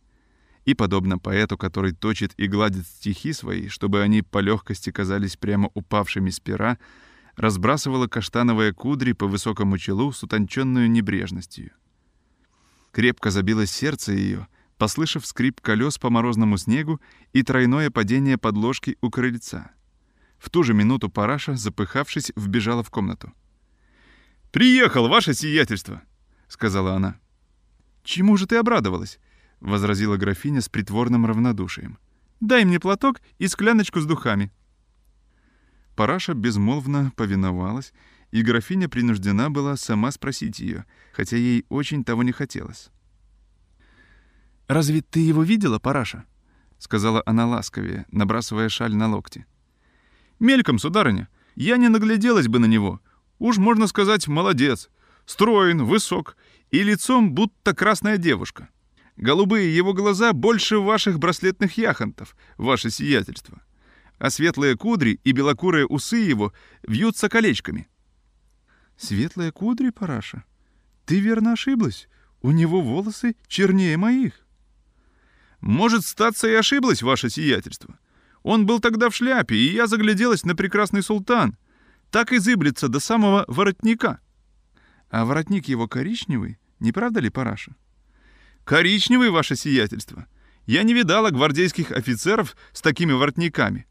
И, 0.69 0.75
подобно 0.75 1.19
поэту, 1.19 1.57
который 1.57 1.93
точит 1.93 2.35
и 2.37 2.47
гладит 2.47 2.87
стихи 2.87 3.33
свои, 3.33 3.69
чтобы 3.69 4.03
они 4.03 4.21
по 4.21 4.41
легкости 4.41 4.91
казались 4.91 5.39
прямо 5.39 5.71
упавшими 5.73 6.29
с 6.29 6.41
пера, 6.41 6.77
разбрасывала 7.37 8.07
каштановые 8.07 8.75
кудри 8.75 9.13
по 9.13 9.27
высокому 9.27 9.79
челу 9.79 10.13
с 10.13 10.23
утонченную 10.23 10.91
небрежностью. 10.91 11.71
Крепко 12.93 13.31
забилось 13.31 13.71
сердце 13.71 14.13
ее, 14.13 14.47
послышав 14.77 15.25
скрип 15.25 15.63
колес 15.63 15.97
по 15.97 16.11
морозному 16.11 16.59
снегу 16.59 17.01
и 17.33 17.43
тройное 17.43 17.91
падение 17.91 18.37
подложки 18.37 18.99
у 19.01 19.09
крыльца— 19.09 19.71
в 20.39 20.51
ту 20.51 20.63
же 20.65 20.75
минуту 20.75 21.09
Параша, 21.09 21.57
запыхавшись, 21.57 22.31
вбежала 22.37 22.83
в 22.83 22.91
комнату. 22.91 23.33
«Приехал, 24.53 25.09
ваше 25.09 25.33
сиятельство!»— 25.33 26.03
сказала 26.49 26.93
она. 26.93 27.19
«Чему 28.05 28.37
же 28.37 28.47
ты 28.47 28.57
обрадовалась?»— 28.57 29.19
возразила 29.61 30.17
графиня 30.17 30.61
с 30.61 30.69
притворным 30.69 31.27
равнодушием. 31.27 31.99
«Дай 32.41 32.65
мне 32.65 32.79
платок 32.79 33.21
и 33.39 33.49
скляночку 33.49 34.01
с 34.01 34.07
духами». 34.07 34.53
Параша 35.97 36.35
безмолвно 36.35 37.13
повиновалась, 37.17 37.93
и 38.31 38.43
графиня 38.43 38.89
принуждена 38.89 39.51
была 39.51 39.77
сама 39.77 40.13
спросить 40.13 40.61
ее, 40.61 40.85
хотя 41.13 41.37
ей 41.37 41.67
очень 41.69 42.05
того 42.05 42.23
не 42.23 42.33
хотелось. 42.33 42.91
«Разве 44.69 45.01
ты 45.01 45.21
его 45.21 45.43
видела, 45.43 45.79
Параша?»— 45.79 46.25
сказала 46.79 47.23
она 47.27 47.47
ласковее, 47.47 48.07
набрасывая 48.13 48.69
шаль 48.69 48.95
на 48.95 49.09
локти. 49.09 49.47
«Мельком, 50.39 50.79
сударыня. 50.79 51.29
Я 51.57 51.77
не 51.79 51.89
нагляделась 51.89 52.47
бы 52.47 52.61
на 52.61 52.67
него. 52.67 53.01
Уж 53.41 53.57
можно 53.57 53.89
сказать, 53.89 54.29
молодец. 54.29 54.91
Строен, 55.27 55.85
высок 55.85 56.37
и 56.71 56.83
лицом 56.83 57.33
будто 57.33 57.75
красная 57.75 58.19
девушка. 58.19 58.69
Голубые 59.19 59.75
его 59.75 59.95
глаза 59.95 60.33
больше 60.33 60.79
ваших 60.79 61.19
браслетных 61.19 61.77
яхонтов, 61.77 62.37
ваше 62.57 62.89
сиятельство. 62.89 63.61
А 64.19 64.31
светлые 64.31 64.77
кудри 64.77 65.21
и 65.25 65.33
белокурые 65.33 65.87
усы 65.87 66.19
его 66.19 66.53
вьются 66.87 67.29
колечками». 67.29 67.89
«Светлые 68.97 69.51
кудри, 69.51 69.91
Параша? 69.91 70.45
Ты 71.05 71.19
верно 71.19 71.53
ошиблась. 71.53 72.09
У 72.43 72.53
него 72.53 72.81
волосы 72.81 73.35
чернее 73.49 73.97
моих». 73.97 74.47
«Может, 75.61 76.07
статься 76.07 76.47
и 76.47 76.55
ошиблась, 76.55 77.03
ваше 77.03 77.29
сиятельство. 77.29 77.99
Он 78.45 78.67
был 78.67 78.79
тогда 78.79 79.11
в 79.11 79.17
шляпе, 79.17 79.57
и 79.57 79.73
я 79.73 79.89
загляделась 79.89 80.45
на 80.45 80.55
прекрасный 80.55 81.03
султан. 81.03 81.59
Так 82.13 82.33
и 82.33 82.39
зыблется 82.39 82.89
до 82.89 83.01
самого 83.01 83.45
воротника. 83.49 84.21
А 85.11 85.25
воротник 85.25 85.67
его 85.67 85.89
коричневый, 85.89 86.59
не 86.79 86.93
правда 86.93 87.19
ли, 87.19 87.31
Параша? 87.31 87.75
Коричневый, 88.69 89.31
ваше 89.31 89.57
сиятельство. 89.57 90.27
Я 90.67 90.83
не 90.83 90.93
видала 90.93 91.31
гвардейских 91.31 91.91
офицеров 91.91 92.55
с 92.75 92.83
такими 92.83 93.13
воротниками. 93.13 93.87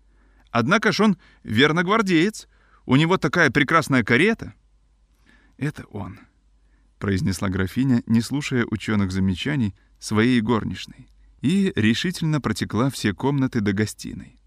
Однако 0.52 0.92
ж 0.92 1.00
он 1.00 1.18
верно 1.44 1.84
гвардеец. 1.84 2.48
У 2.86 2.96
него 2.96 3.18
такая 3.18 3.50
прекрасная 3.50 4.04
карета. 4.04 4.54
Это 5.58 5.84
он, 5.86 6.20
произнесла 7.00 7.50
графиня, 7.50 8.04
не 8.06 8.22
слушая 8.22 8.68
ученых 8.70 9.12
замечаний 9.12 9.74
своей 9.98 10.42
горничной, 10.42 11.10
и 11.42 11.74
решительно 11.76 12.40
протекла 12.40 12.92
все 12.92 13.14
комнаты 13.14 13.62
до 13.62 13.74
гостиной. 13.74 14.40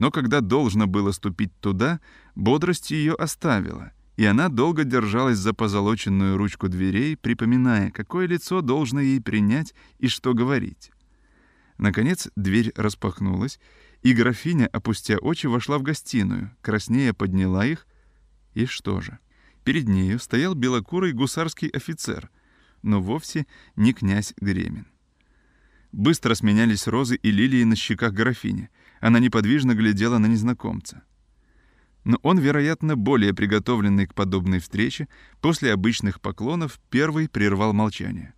Но 0.00 0.10
когда 0.10 0.40
должно 0.40 0.88
было 0.88 1.12
ступить 1.12 1.56
туда, 1.60 2.00
бодрость 2.34 2.90
ее 2.90 3.14
оставила, 3.14 3.92
и 4.16 4.24
она 4.24 4.48
долго 4.48 4.84
держалась 4.84 5.38
за 5.38 5.52
позолоченную 5.52 6.36
ручку 6.36 6.68
дверей, 6.68 7.16
припоминая, 7.16 7.90
какое 7.90 8.26
лицо 8.26 8.60
должно 8.60 9.00
ей 9.00 9.20
принять 9.20 9.74
и 9.98 10.08
что 10.08 10.34
говорить. 10.34 10.90
Наконец 11.78 12.28
дверь 12.36 12.72
распахнулась, 12.76 13.60
и 14.02 14.12
графиня, 14.12 14.68
опустя 14.72 15.18
очи, 15.18 15.46
вошла 15.46 15.78
в 15.78 15.82
гостиную, 15.82 16.56
краснея 16.62 17.12
подняла 17.12 17.66
их, 17.66 17.86
и 18.54 18.66
что 18.66 19.00
же? 19.00 19.18
Перед 19.64 19.88
нею 19.88 20.18
стоял 20.18 20.54
белокурый 20.54 21.12
гусарский 21.12 21.68
офицер, 21.68 22.30
но 22.82 23.02
вовсе 23.02 23.46
не 23.74 23.92
князь 23.92 24.32
Гремин. 24.40 24.86
Быстро 25.92 26.34
сменялись 26.34 26.86
розы 26.86 27.16
и 27.16 27.30
лилии 27.30 27.64
на 27.64 27.76
щеках 27.76 28.12
графини— 28.12 28.70
она 29.00 29.18
неподвижно 29.18 29.74
глядела 29.74 30.18
на 30.18 30.26
незнакомца. 30.26 31.02
Но 32.06 32.20
он, 32.22 32.38
вероятно, 32.38 32.94
более 32.94 33.34
приготовленный 33.34 34.06
к 34.06 34.14
подобной 34.14 34.60
встрече, 34.60 35.08
после 35.40 35.72
обычных 35.72 36.20
поклонов 36.20 36.78
первый 36.88 37.28
прервал 37.28 37.72
молчание. 37.72 38.32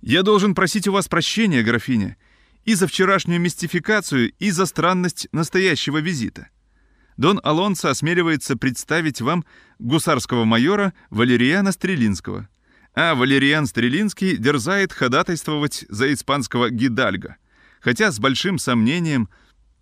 «Я 0.00 0.22
должен 0.22 0.54
просить 0.54 0.88
у 0.88 0.92
вас 0.92 1.08
прощения, 1.08 1.62
графиня, 1.62 2.16
и 2.64 2.72
за 2.72 2.86
вчерашнюю 2.86 3.38
мистификацию, 3.38 4.32
и 4.38 4.50
за 4.50 4.64
странность 4.64 5.28
настоящего 5.30 5.98
визита. 5.98 6.48
Дон 7.18 7.38
Алонсо 7.44 7.90
осмеливается 7.90 8.56
представить 8.56 9.20
вам 9.20 9.44
гусарского 9.78 10.46
майора 10.46 10.94
Валериана 11.10 11.70
Стрелинского, 11.70 12.48
а 12.94 13.14
Валериан 13.14 13.66
Стрелинский 13.66 14.38
дерзает 14.38 14.94
ходатайствовать 14.94 15.84
за 15.90 16.10
испанского 16.14 16.70
Гидальга— 16.70 17.36
хотя 17.80 18.10
с 18.10 18.18
большим 18.18 18.58
сомнением 18.58 19.28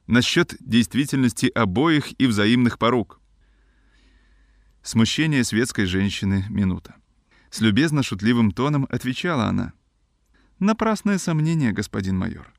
насчет 0.07 0.55
действительности 0.61 1.47
обоих 1.47 2.19
и 2.21 2.27
взаимных 2.27 2.79
порук. 2.79 3.21
Смущение 4.83 5.45
светской 5.45 5.87
женщины— 5.87 6.45
минута. 6.49 6.95
С 7.51 7.61
любезно-шутливым 7.61 8.53
тоном 8.53 8.87
отвечала 8.91 9.47
она. 9.47 9.73
«Напрасное 10.59 11.19
сомнение, 11.19 11.73
господин 11.73 12.19
майор. 12.19 12.53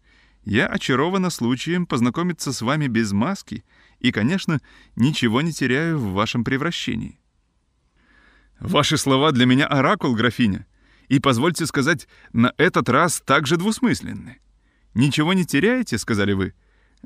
Я 0.43 0.67
очарована 0.67 1.29
случаем 1.29 1.85
познакомиться 1.85 2.53
с 2.53 2.61
вами 2.61 2.87
без 2.87 3.11
маски 3.11 3.63
и, 3.99 4.11
конечно, 4.11 4.59
ничего 4.95 5.41
не 5.41 5.53
теряю 5.53 5.97
в 5.97 6.13
вашем 6.13 6.43
превращении». 6.43 7.19
«Ваши 8.59 8.97
слова 8.97 9.31
для 9.31 9.45
меня 9.45 9.67
оракул, 9.67 10.15
графиня, 10.15 10.65
и, 11.09 11.19
позвольте 11.19 11.65
сказать, 11.65 12.07
на 12.33 12.53
этот 12.57 12.89
раз 12.89 13.21
также 13.21 13.57
двусмысленны. 13.57 14.39
«Ничего 14.93 15.33
не 15.33 15.45
теряете?»— 15.45 15.97
сказали 15.99 16.33
вы. 16.33 16.53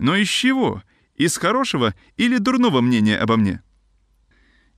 «Но 0.02 0.16
из 0.16 0.30
чего? 0.30 0.82
Из 1.14 1.38
хорошего 1.38 1.94
или 2.18 2.40
дурного 2.40 2.82
мнения 2.82 3.18
обо 3.18 3.38
мне?» 3.38 3.62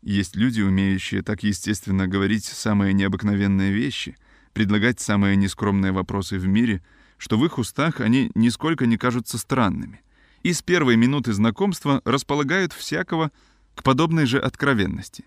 Есть 0.01 0.35
люди, 0.35 0.59
умеющие 0.59 1.21
так 1.21 1.43
естественно 1.43 2.09
говорить 2.09 2.43
самые 2.43 2.91
необыкновенные 2.91 3.71
вещи, 3.71 4.17
предлагать 4.51 4.99
самые 4.99 5.37
нескромные 5.37 5.93
вопросы 5.93 6.37
в 6.37 6.45
мире, 6.45 6.83
что 7.17 7.37
в 7.37 7.45
их 7.45 7.57
устах 7.57 8.01
они 8.01 8.31
нисколько 8.35 8.85
не 8.85 8.97
кажутся 8.97 9.37
странными. 9.37 10.01
И 10.41 10.51
с 10.51 10.61
первой 10.61 10.97
минуты 10.97 11.31
знакомства 11.31 12.01
располагают 12.03 12.73
всякого 12.73 13.31
к 13.75 13.83
подобной 13.83 14.25
же 14.25 14.39
откровенности. 14.41 15.23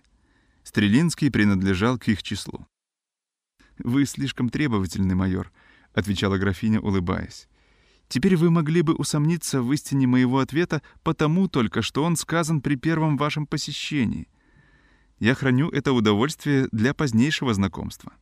Стрелинский 0.63 1.31
принадлежал 1.31 1.99
к 1.99 2.07
их 2.09 2.23
числу. 2.23 2.67
«Вы 3.79 4.05
слишком 4.05 4.51
требовательный, 4.51 5.15
майор»,— 5.15 5.51
отвечала 5.95 6.37
графиня, 6.37 6.81
улыбаясь. 6.83 7.49
Теперь 8.09 8.37
вы 8.37 8.51
могли 8.51 8.83
бы 8.83 8.95
усомниться 8.95 9.61
в 9.63 9.73
истине 9.73 10.07
моего 10.07 10.39
ответа 10.39 10.83
потому 11.03 11.49
только, 11.49 11.83
что 11.83 12.05
он 12.05 12.17
сказан 12.17 12.61
при 12.61 12.77
первом 12.77 13.17
вашем 13.17 13.47
посещении. 13.47 14.29
Я 15.19 15.35
храню 15.35 15.71
это 15.71 15.93
удовольствие 15.93 16.69
для 16.73 16.95
позднейшего 16.95 17.55
знакомства. 17.55 18.13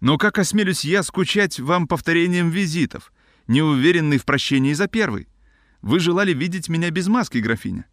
Но 0.00 0.18
как 0.18 0.38
осмелюсь 0.38 0.84
я 0.84 1.02
скучать 1.02 1.60
вам 1.60 1.86
повторением 1.86 2.50
визитов, 2.50 3.12
неуверенный 3.46 4.18
в 4.18 4.24
прощении 4.24 4.72
за 4.72 4.88
первый? 4.88 5.28
Вы 5.82 6.00
желали 6.00 6.32
видеть 6.32 6.68
меня 6.68 6.90
без 6.90 7.06
маски, 7.06 7.38
графиня. 7.38 7.86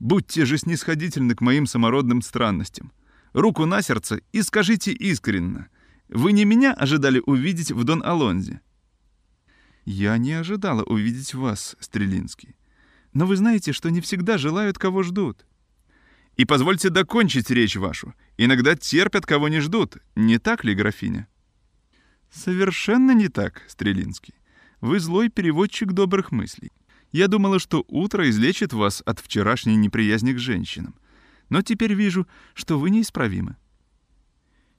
Будьте 0.00 0.44
же 0.44 0.58
снисходительны 0.58 1.34
к 1.34 1.40
моим 1.40 1.66
самородным 1.66 2.20
странностям. 2.20 2.92
Руку 3.32 3.64
на 3.64 3.82
сердце 3.82 4.20
и 4.32 4.42
скажите 4.42 4.92
искренно. 4.92 5.68
Вы 6.08 6.32
не 6.32 6.44
меня 6.44 6.72
ожидали 6.72 7.22
увидеть 7.24 7.72
в 7.72 7.84
Дон 7.84 8.02
Алонзе? 8.04 8.60
Я 9.86 10.18
не 10.18 10.32
ожидала 10.32 10.82
увидеть 10.82 11.32
вас, 11.32 11.76
Стрелинский. 11.78 12.56
Но 13.12 13.24
вы 13.24 13.36
знаете, 13.36 13.72
что 13.72 13.88
не 13.88 14.00
всегда 14.00 14.36
желают, 14.36 14.78
кого 14.78 15.04
ждут. 15.04 15.46
И 16.36 16.44
позвольте 16.44 16.90
докончить 16.90 17.50
речь 17.50 17.76
вашу. 17.76 18.12
Иногда 18.36 18.74
терпят, 18.74 19.24
кого 19.24 19.48
не 19.48 19.60
ждут. 19.60 19.98
Не 20.16 20.38
так 20.38 20.64
ли, 20.64 20.74
графиня? 20.74 21.28
Совершенно 22.30 23.12
не 23.12 23.28
так, 23.28 23.62
Стрелинский. 23.68 24.34
Вы 24.80 24.98
злой 24.98 25.30
переводчик 25.30 25.92
добрых 25.92 26.32
мыслей. 26.32 26.72
Я 27.12 27.28
думала, 27.28 27.60
что 27.60 27.84
утро 27.86 28.28
излечит 28.28 28.72
вас 28.72 29.02
от 29.06 29.20
вчерашней 29.20 29.76
неприязни 29.76 30.32
к 30.32 30.38
женщинам. 30.38 30.96
Но 31.48 31.62
теперь 31.62 31.94
вижу, 31.94 32.26
что 32.54 32.76
вы 32.78 32.90
неисправимы. 32.90 33.56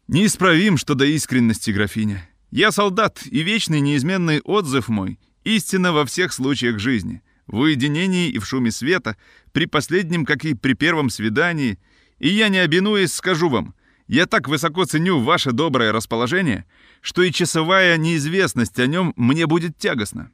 Неисправим, 0.10 0.76
что 0.76 0.96
до 0.96 1.06
искренности, 1.06 1.72
графиня. 1.72 2.30
Я 2.52 2.72
солдат, 2.72 3.24
и 3.26 3.42
вечный 3.42 3.82
неизменный 3.82 4.42
отзыв 4.42 4.88
мой— 4.88 5.20
истина 5.44 5.92
во 5.92 6.06
всех 6.06 6.32
случаях 6.32 6.80
жизни. 6.80 7.22
В 7.46 7.60
уединении 7.60 8.30
и 8.30 8.40
в 8.40 8.46
шуме 8.46 8.72
света, 8.72 9.18
при 9.52 9.66
последнем, 9.66 10.26
как 10.26 10.46
и 10.46 10.54
при 10.54 10.74
первом 10.74 11.10
свидании. 11.10 11.80
И 12.20 12.30
я, 12.30 12.50
не 12.50 12.58
обинуясь, 12.58 13.14
скажу 13.14 13.50
вам, 13.50 13.74
я 14.08 14.26
так 14.26 14.48
высоко 14.48 14.86
ценю 14.86 15.20
ваше 15.20 15.52
доброе 15.52 15.92
расположение, 15.92 16.66
что 17.02 17.22
и 17.22 17.32
часовая 17.32 17.98
неизвестность 17.98 18.80
о 18.80 18.88
нем 18.88 19.14
мне 19.18 19.46
будет 19.46 19.78
тягостна. 19.78 20.32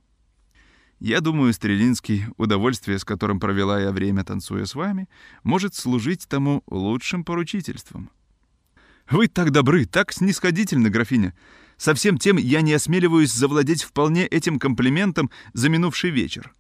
Я 0.99 1.19
думаю, 1.19 1.53
Стрелинский, 1.53 2.25
удовольствие, 2.37 2.97
с 2.97 3.03
которым 3.03 3.39
провела 3.39 3.79
я 3.81 3.91
время, 3.91 4.23
танцуя 4.23 4.65
с 4.65 4.75
вами, 4.75 5.09
может 5.43 5.75
служить 5.75 6.27
тому 6.27 6.63
лучшим 6.67 7.23
поручительством. 7.23 8.09
Вы 9.09 9.27
так 9.27 9.51
добры, 9.51 9.85
так 9.85 10.13
снисходительны, 10.13 10.89
графиня. 10.89 11.33
Со 11.83 11.93
всем 11.93 12.17
тем 12.17 12.37
я 12.37 12.61
не 12.61 12.71
осмеливаюсь 12.71 13.33
завладеть 13.33 13.83
вполне 13.83 14.25
этим 14.25 14.57
комплиментом 14.57 15.29
за 15.51 15.67
минувший 15.67 16.11
вечер. 16.11 16.55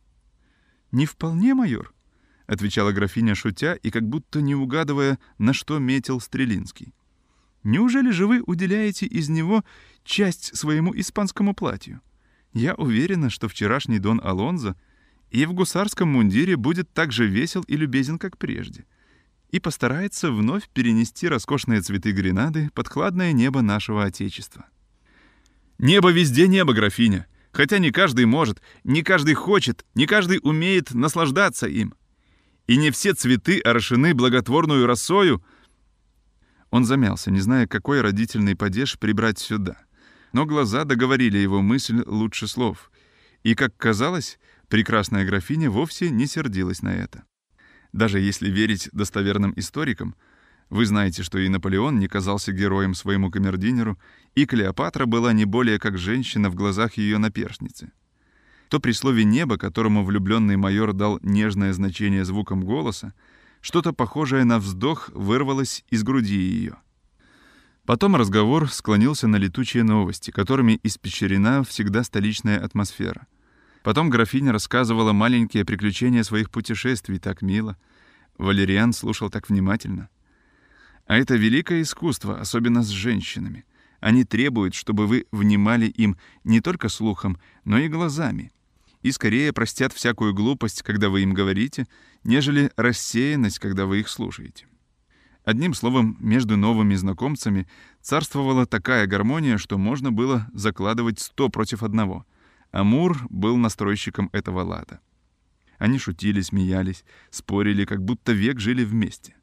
«Не 0.91 1.05
вполне, 1.05 1.53
майор»,— 1.53 1.93
отвечала 2.45 2.91
графиня, 2.91 3.33
шутя 3.33 3.75
и 3.75 3.89
как 3.89 4.03
будто 4.03 4.41
не 4.41 4.53
угадывая, 4.53 5.17
на 5.37 5.53
что 5.53 5.79
метил 5.79 6.19
Стрелинский. 6.19 6.93
«Неужели 7.63 8.11
же 8.11 8.27
вы 8.27 8.43
уделяете 8.45 9.05
из 9.05 9.29
него 9.29 9.63
часть 10.03 10.57
своему 10.57 10.93
испанскому 10.93 11.53
платью?» 11.53 12.01
Я 12.51 12.75
уверена, 12.75 13.29
что 13.29 13.47
вчерашний 13.47 13.99
Дон 13.99 14.19
Алонзо 14.21 14.75
и 15.31 15.45
в 15.45 15.53
гусарском 15.53 16.09
мундире 16.09 16.57
будет 16.57 16.91
так 16.91 17.13
же 17.13 17.27
весел 17.27 17.61
и 17.61 17.77
любезен, 17.77 18.19
как 18.19 18.37
прежде, 18.37 18.83
и 19.51 19.61
постарается 19.61 20.33
вновь 20.33 20.67
перенести 20.67 21.29
роскошные 21.29 21.79
цветы 21.79 22.11
Гренады 22.11 22.71
под 22.73 22.89
хладное 22.89 23.31
небо 23.31 23.61
нашего 23.61 24.03
Отечества. 24.03 24.65
Небо 25.83 26.11
везде 26.11 26.47
небо, 26.47 26.73
графиня, 26.73 27.27
хотя 27.51 27.77
не 27.77 27.91
каждый 27.91 28.25
может, 28.25 28.61
не 28.83 29.03
каждый 29.03 29.35
хочет, 29.35 29.85
не 29.93 30.07
каждый 30.07 30.39
умеет 30.41 30.93
наслаждаться 30.93 31.67
им. 31.67 31.93
И 32.65 32.77
не 32.77 32.89
все 32.89 33.13
цветы 33.13 33.59
орошены 33.59 34.15
благотворную 34.15 34.87
росою. 34.87 35.43
Он 36.71 36.85
замялся, 36.85 37.29
не 37.29 37.41
зная, 37.41 37.67
какой 37.67 38.01
родительный 38.01 38.55
падеж 38.55 38.97
прибрать 38.97 39.37
сюда— 39.37 39.77
но 40.33 40.45
глаза 40.45 40.83
договорили 40.83 41.37
его 41.37 41.61
мысль 41.61 42.03
лучше 42.05 42.47
слов. 42.47 42.91
И, 43.43 43.55
как 43.55 43.77
казалось, 43.77 44.39
прекрасная 44.67 45.25
графиня 45.25 45.69
вовсе 45.69 46.09
не 46.09 46.25
сердилась 46.25 46.81
на 46.81 46.93
это. 46.93 47.23
Даже 47.93 48.19
если 48.19 48.49
верить 48.49 48.89
достоверным 48.91 49.53
историкам, 49.55 50.15
вы 50.73 50.87
знаете, 50.87 51.21
что 51.21 51.37
и 51.37 51.49
Наполеон 51.49 51.99
не 51.99 52.07
казался 52.07 52.51
героем 52.51 52.95
своему 52.95 53.29
камердинеру, 53.29 53.99
и 54.33 54.47
Клеопатра 54.47 55.05
была 55.05 55.31
не 55.31 55.45
более 55.45 55.77
как 55.77 55.99
женщина 55.99 56.49
в 56.49 56.55
глазах 56.55 56.95
ее 56.97 57.19
наперстницы. 57.19 57.91
То 58.69 58.79
при 58.79 58.91
слове 58.91 59.23
«небо», 59.23 59.57
которому 59.59 60.03
влюбленный 60.03 60.57
майор 60.57 60.93
дал 60.93 61.19
нежное 61.21 61.73
значение 61.73 62.25
звуком 62.25 62.63
голоса, 62.63 63.13
что-то 63.61 63.93
похожее 63.93 64.45
на 64.45 64.57
вздох 64.57 65.09
вырвалось 65.13 65.85
из 65.91 66.01
груди 66.01 66.39
ее. 66.39 66.77
Потом 67.85 68.15
разговор 68.15 68.67
склонился 68.67 69.27
на 69.27 69.35
летучие 69.35 69.83
новости, 69.83 70.31
которыми 70.31 70.79
испещрена 70.81 71.63
всегда 71.63 72.03
столичная 72.03 72.59
атмосфера. 72.59 73.27
Потом 73.83 74.09
графиня 74.09 74.51
рассказывала 74.51 75.13
маленькие 75.13 75.65
приключения 75.65 76.23
своих 76.23 76.49
путешествий 76.49 77.19
так 77.19 77.43
мило. 77.43 77.77
Валериан 78.39 78.91
слушал 78.91 79.29
так 79.29 79.49
внимательно. 79.49 80.09
А 81.05 81.17
это 81.17 81.35
великое 81.35 81.81
искусство, 81.81 82.39
особенно 82.39 82.83
с 82.83 82.89
женщинами. 82.89 83.65
Они 83.99 84.23
требуют, 84.23 84.73
чтобы 84.73 85.07
вы 85.07 85.25
внимали 85.31 85.87
им 85.87 86.17
не 86.43 86.61
только 86.61 86.89
слухом, 86.89 87.39
но 87.65 87.77
и 87.77 87.87
глазами. 87.87 88.51
И 89.01 89.11
скорее 89.11 89.51
простят 89.53 89.93
всякую 89.93 90.33
глупость, 90.33 90.81
когда 90.81 91.09
вы 91.09 91.23
им 91.23 91.33
говорите, 91.33 91.87
нежели 92.23 92.71
рассеянность, 92.77 93.59
когда 93.59 93.85
вы 93.85 93.99
их 93.99 94.07
слушаете. 94.07 94.67
Одним 95.43 95.73
словом, 95.73 96.15
между 96.21 96.55
новыми 96.55 96.95
знакомцами 96.95 97.67
царствовала 98.01 98.65
такая 98.65 99.07
гармония, 99.07 99.57
что 99.57 99.77
можно 99.77 100.11
было 100.11 100.47
закладывать 100.53 101.19
сто 101.19 101.49
против 101.49 101.83
одного. 101.83 102.25
Амур 102.71 103.27
был 103.29 103.57
настройщиком 103.57 104.29
этого 104.31 104.61
лада. 104.61 105.01
Они 105.77 105.99
шутили, 105.99 106.39
смеялись, 106.39 107.03
спорили, 107.29 107.83
как 107.83 108.03
будто 108.03 108.31
век 108.31 108.59
жили 108.59 108.85
вместе. 108.85 109.35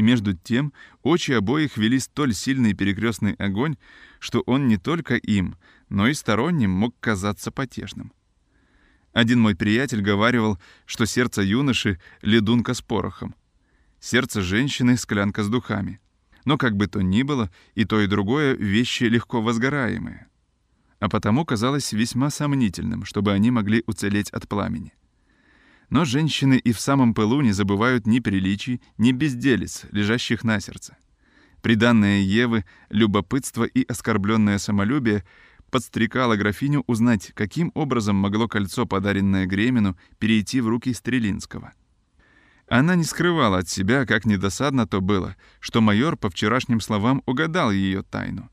И 0.00 0.02
между 0.02 0.32
тем 0.32 0.72
очи 1.02 1.32
обоих 1.32 1.76
вели 1.76 1.98
столь 1.98 2.32
сильный 2.32 2.72
перекрестный 2.72 3.34
огонь, 3.34 3.76
что 4.18 4.40
он 4.46 4.66
не 4.66 4.78
только 4.78 5.16
им, 5.16 5.58
но 5.90 6.08
и 6.08 6.14
сторонним 6.14 6.70
мог 6.70 6.98
казаться 7.00 7.50
потешным. 7.50 8.10
Один 9.12 9.42
мой 9.42 9.54
приятель 9.54 10.00
говаривал, 10.00 10.58
что 10.86 11.04
сердце 11.04 11.42
юноши— 11.42 12.00
ледунка 12.22 12.72
с 12.72 12.80
порохом, 12.80 13.34
сердце 14.00 14.40
женщины— 14.40 14.96
склянка 14.96 15.42
с 15.42 15.50
духами. 15.50 16.00
Но 16.46 16.56
как 16.56 16.76
бы 16.76 16.86
то 16.86 17.02
ни 17.02 17.22
было, 17.22 17.50
и 17.74 17.84
то, 17.84 18.00
и 18.00 18.06
другое— 18.06 18.54
вещи 18.56 19.04
легко 19.04 19.42
возгораемые. 19.42 20.28
А 20.98 21.10
потому 21.10 21.44
казалось 21.44 21.92
весьма 21.92 22.30
сомнительным, 22.30 23.04
чтобы 23.04 23.32
они 23.32 23.50
могли 23.50 23.82
уцелеть 23.86 24.30
от 24.30 24.48
пламени. 24.48 24.94
Но 25.90 26.04
женщины 26.04 26.54
и 26.54 26.72
в 26.72 26.80
самом 26.80 27.14
пылу 27.14 27.40
не 27.40 27.52
забывают 27.52 28.06
ни 28.06 28.20
приличий, 28.20 28.80
ни 28.96 29.12
безделец, 29.12 29.86
лежащих 29.90 30.44
на 30.44 30.60
сердце. 30.60 30.96
Приданное 31.62 32.20
Евы, 32.20 32.64
любопытство 32.88 33.64
и 33.64 33.84
оскорбленное 33.84 34.58
самолюбие 34.58 35.24
подстрекало 35.70 36.36
графиню 36.36 36.84
узнать, 36.86 37.32
каким 37.34 37.70
образом 37.74 38.16
могло 38.16 38.48
кольцо, 38.48 38.86
подаренное 38.86 39.46
Гремину, 39.46 39.96
перейти 40.18 40.60
в 40.60 40.68
руки 40.68 40.94
Стрелинского— 40.94 41.72
она 42.70 42.94
не 42.94 43.02
скрывала 43.02 43.58
от 43.58 43.68
себя, 43.68 44.06
как 44.06 44.24
недосадно 44.24 44.86
то 44.86 45.00
было, 45.00 45.34
что 45.58 45.80
майор 45.80 46.16
по 46.16 46.30
вчерашним 46.30 46.80
словам 46.80 47.20
угадал 47.26 47.72
ее 47.72 48.04
тайну. 48.04 48.48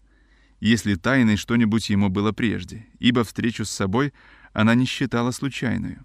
Если 0.59 0.95
тайной 0.95 1.37
что-нибудь 1.37 1.91
ему 1.91 2.09
было 2.09 2.31
прежде, 2.31 2.87
ибо 2.97 3.23
встречу 3.23 3.63
с 3.63 3.69
собой 3.69 4.13
она 4.53 4.73
не 4.73 4.85
считала 4.85 5.29
случайную. 5.29 6.03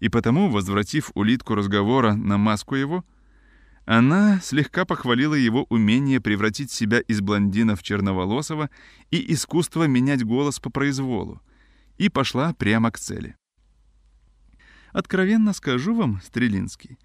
И 0.00 0.08
потому, 0.08 0.48
возвратив 0.48 1.10
улитку 1.14 1.54
разговора 1.54 2.14
на 2.14 2.38
маску 2.38 2.76
его, 2.76 3.04
она 3.84 4.40
слегка 4.40 4.84
похвалила 4.84 5.34
его 5.34 5.66
умение 5.70 6.20
превратить 6.20 6.70
себя 6.70 7.00
из 7.00 7.20
блондина 7.20 7.74
в 7.74 7.82
черноволосого 7.82 8.70
и 9.10 9.32
искусство 9.32 9.84
менять 9.84 10.24
голос 10.24 10.60
по 10.60 10.70
произволу, 10.70 11.40
и 11.96 12.08
пошла 12.08 12.52
прямо 12.52 12.90
к 12.90 12.98
цели. 12.98 13.34
«Откровенно 14.92 15.52
скажу 15.52 15.94
вам, 15.94 16.20
Стрелинский, 16.22 16.98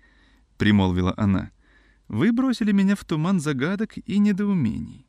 —примолвила 0.58 1.14
она,— 1.18 1.52
«вы 2.08 2.32
бросили 2.32 2.72
меня 2.72 2.96
в 2.96 3.04
туман 3.06 3.40
загадок 3.40 3.98
и 3.98 4.20
недоумений. 4.20 5.08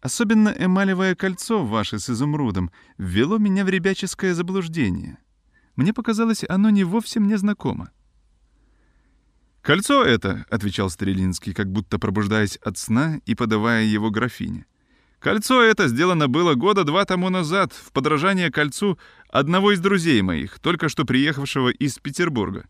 Особенно 0.00 0.48
эмалевое 0.48 1.14
кольцо 1.14 1.64
ваше 1.64 1.98
с 2.00 2.10
изумрудом 2.10 2.70
ввело 2.98 3.38
меня 3.38 3.64
в 3.64 3.68
ребяческое 3.68 4.34
заблуждение. 4.34 5.18
Мне 5.76 5.92
показалось, 5.92 6.44
оно 6.48 6.70
не 6.70 6.84
вовсе 6.84 7.20
мне 7.20 7.38
знакомо». 7.38 7.90
«Кольцо 9.62 10.02
это»,— 10.04 10.44
отвечал 10.50 10.90
Стрелинский, 10.90 11.54
как 11.54 11.70
будто 11.70 11.98
пробуждаясь 11.98 12.56
от 12.56 12.78
сна 12.78 13.20
и 13.26 13.34
подавая 13.34 13.84
его 13.84 14.10
графине. 14.10 14.66
Кольцо 15.22 15.62
это 15.62 15.86
сделано 15.86 16.26
было 16.26 16.54
года 16.54 16.82
два 16.82 17.04
тому 17.04 17.30
назад 17.30 17.72
в 17.72 17.92
подражание 17.92 18.50
кольцу 18.50 18.98
одного 19.28 19.70
из 19.70 19.78
друзей 19.78 20.20
моих, 20.20 20.58
только 20.58 20.88
что 20.88 21.04
приехавшего 21.04 21.68
из 21.68 22.00
Петербурга. 22.00 22.66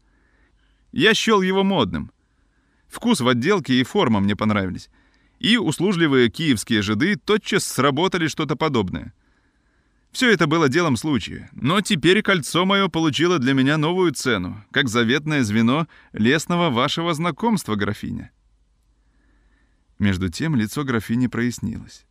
Я 0.93 1.15
счел 1.15 1.41
его 1.41 1.65
модным. 1.65 2.13
Вкус 2.89 3.23
в 3.23 3.29
отделке 3.29 3.81
и 3.81 3.85
форма 3.85 4.21
мне 4.21 4.37
понравились. 4.37 4.91
И 5.39 5.57
услужливые 5.57 6.29
киевские 6.29 6.83
жиды 6.83 7.17
тотчас 7.17 7.65
сработали 7.65 8.27
что-то 8.27 8.55
подобное. 8.55 9.15
Все 10.13 10.31
это 10.31 10.47
было 10.47 10.69
делом 10.69 10.97
случая. 10.97 11.49
Но 11.53 11.81
теперь 11.81 12.23
кольцо 12.23 12.67
мое 12.67 12.89
получило 12.89 13.39
для 13.39 13.55
меня 13.55 13.79
новую 13.79 14.13
цену, 14.13 14.63
как 14.71 14.89
заветное 14.89 15.43
звено 15.43 15.89
лесного 16.13 16.69
вашего 16.69 17.15
знакомства, 17.15 17.75
графиня. 17.75 18.31
Между 19.99 20.29
тем 20.29 20.55
лицо 20.55 20.85
графини 20.85 21.29
прояснилось. 21.29 22.05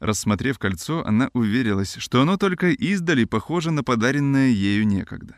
Рассмотрев 0.00 0.58
кольцо, 0.58 1.04
она 1.06 1.30
уверилась, 1.32 1.96
что 1.98 2.22
оно 2.22 2.36
только 2.36 2.70
издали 2.70 3.24
похоже 3.24 3.70
на 3.70 3.84
подаренное 3.84 4.48
ею 4.48 4.86
некогда, 4.86 5.36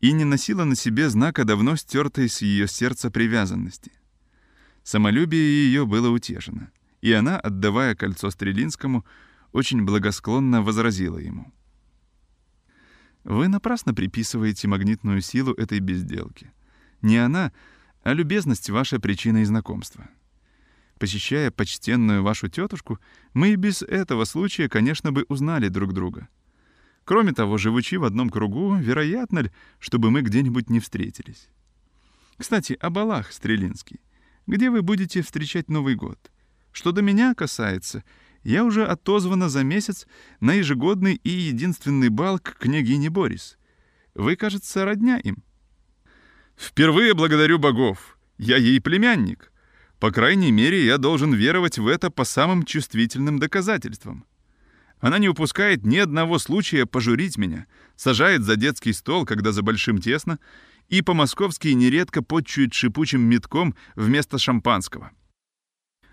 и 0.00 0.12
не 0.12 0.24
носило 0.24 0.64
на 0.64 0.76
себе 0.76 1.08
знака 1.08 1.44
давно 1.44 1.76
стертой 1.76 2.28
с 2.28 2.42
ее 2.42 2.68
сердца 2.68 3.10
привязанности. 3.10 3.92
Самолюбие 4.82 5.66
ее 5.66 5.86
было 5.86 6.10
утешено, 6.10 6.70
и 7.00 7.12
она, 7.12 7.38
отдавая 7.38 7.94
кольцо 7.94 8.30
Стрелинскому, 8.30 9.04
очень 9.52 9.84
благосклонно 9.84 10.62
возразила 10.62 11.18
ему. 11.18 11.52
«Вы 13.24 13.48
напрасно 13.48 13.94
приписываете 13.94 14.68
магнитную 14.68 15.20
силу 15.20 15.52
этой 15.52 15.78
безделки. 15.80 16.52
Не 17.02 17.18
она, 17.18 17.52
а 18.02 18.14
любезность 18.14 18.70
ваша 18.70 18.98
причина 18.98 19.38
и 19.38 19.44
знакомства. 19.44 20.08
Посещая 20.98 21.50
почтенную 21.50 22.22
вашу 22.22 22.48
тетушку, 22.48 22.98
мы 23.34 23.50
и 23.50 23.56
без 23.56 23.82
этого 23.82 24.24
случая, 24.24 24.68
конечно, 24.68 25.12
бы 25.12 25.24
узнали 25.28 25.68
друг 25.68 25.92
друга. 25.92 26.28
Кроме 27.04 27.32
того, 27.32 27.58
живучи 27.58 27.96
в 27.96 28.04
одном 28.04 28.30
кругу, 28.30 28.76
вероятно 28.76 29.40
ли, 29.40 29.50
чтобы 29.78 30.10
мы 30.10 30.22
где-нибудь 30.22 30.70
не 30.70 30.78
встретились? 30.78 31.48
Кстати, 32.38 32.76
о 32.80 32.90
балах, 32.90 33.32
Стрелинский. 33.32 34.00
Где 34.46 34.70
вы 34.70 34.82
будете 34.82 35.22
встречать 35.22 35.68
Новый 35.68 35.94
год? 35.94 36.30
Что 36.70 36.92
до 36.92 37.02
меня 37.02 37.34
касается, 37.34 38.04
я 38.42 38.64
уже 38.64 38.86
отозвана 38.86 39.48
за 39.48 39.62
месяц 39.62 40.06
на 40.40 40.54
ежегодный 40.54 41.14
и 41.14 41.30
единственный 41.30 42.08
бал 42.08 42.38
к 42.38 42.56
княгине 42.58 43.10
Борис. 43.10 43.58
Вы, 44.14 44.36
кажется, 44.36 44.84
родня 44.84 45.18
им. 45.18 45.42
Впервые 46.56 47.14
благодарю 47.14 47.58
богов. 47.58 48.18
Я 48.38 48.56
ей 48.56 48.80
племянник. 48.80 49.52
По 49.98 50.10
крайней 50.10 50.50
мере, 50.50 50.84
я 50.84 50.98
должен 50.98 51.32
веровать 51.32 51.78
в 51.78 51.86
это 51.86 52.10
по 52.10 52.24
самым 52.24 52.64
чувствительным 52.64 53.38
доказательствам. 53.38 54.26
Она 55.00 55.18
не 55.18 55.28
упускает 55.28 55.84
ни 55.84 55.96
одного 55.96 56.38
случая 56.38 56.86
пожурить 56.86 57.36
меня, 57.38 57.66
сажает 57.96 58.42
за 58.42 58.56
детский 58.56 58.92
стол, 58.92 59.24
когда 59.24 59.52
за 59.52 59.62
большим 59.62 59.98
тесно, 59.98 60.38
и 60.88 61.02
по-московски 61.02 61.68
нередко 61.68 62.22
подчует 62.22 62.74
шипучим 62.74 63.22
метком 63.22 63.74
вместо 63.94 64.38
шампанского. 64.38 65.12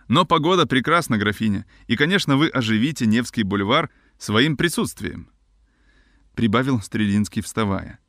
Но 0.10 0.26
погода 0.26 0.66
прекрасна, 0.66 1.20
графиня, 1.20 1.68
и, 1.86 1.95
конечно, 1.95 2.36
вы 2.36 2.49
оживите 2.49 3.05
Невский 3.05 3.43
бульвар 3.43 3.91
своим 4.18 4.57
присутствием»,— 4.57 5.30
прибавил 6.36 6.82
Стрелинский, 6.82 7.43
вставая. 7.43 7.99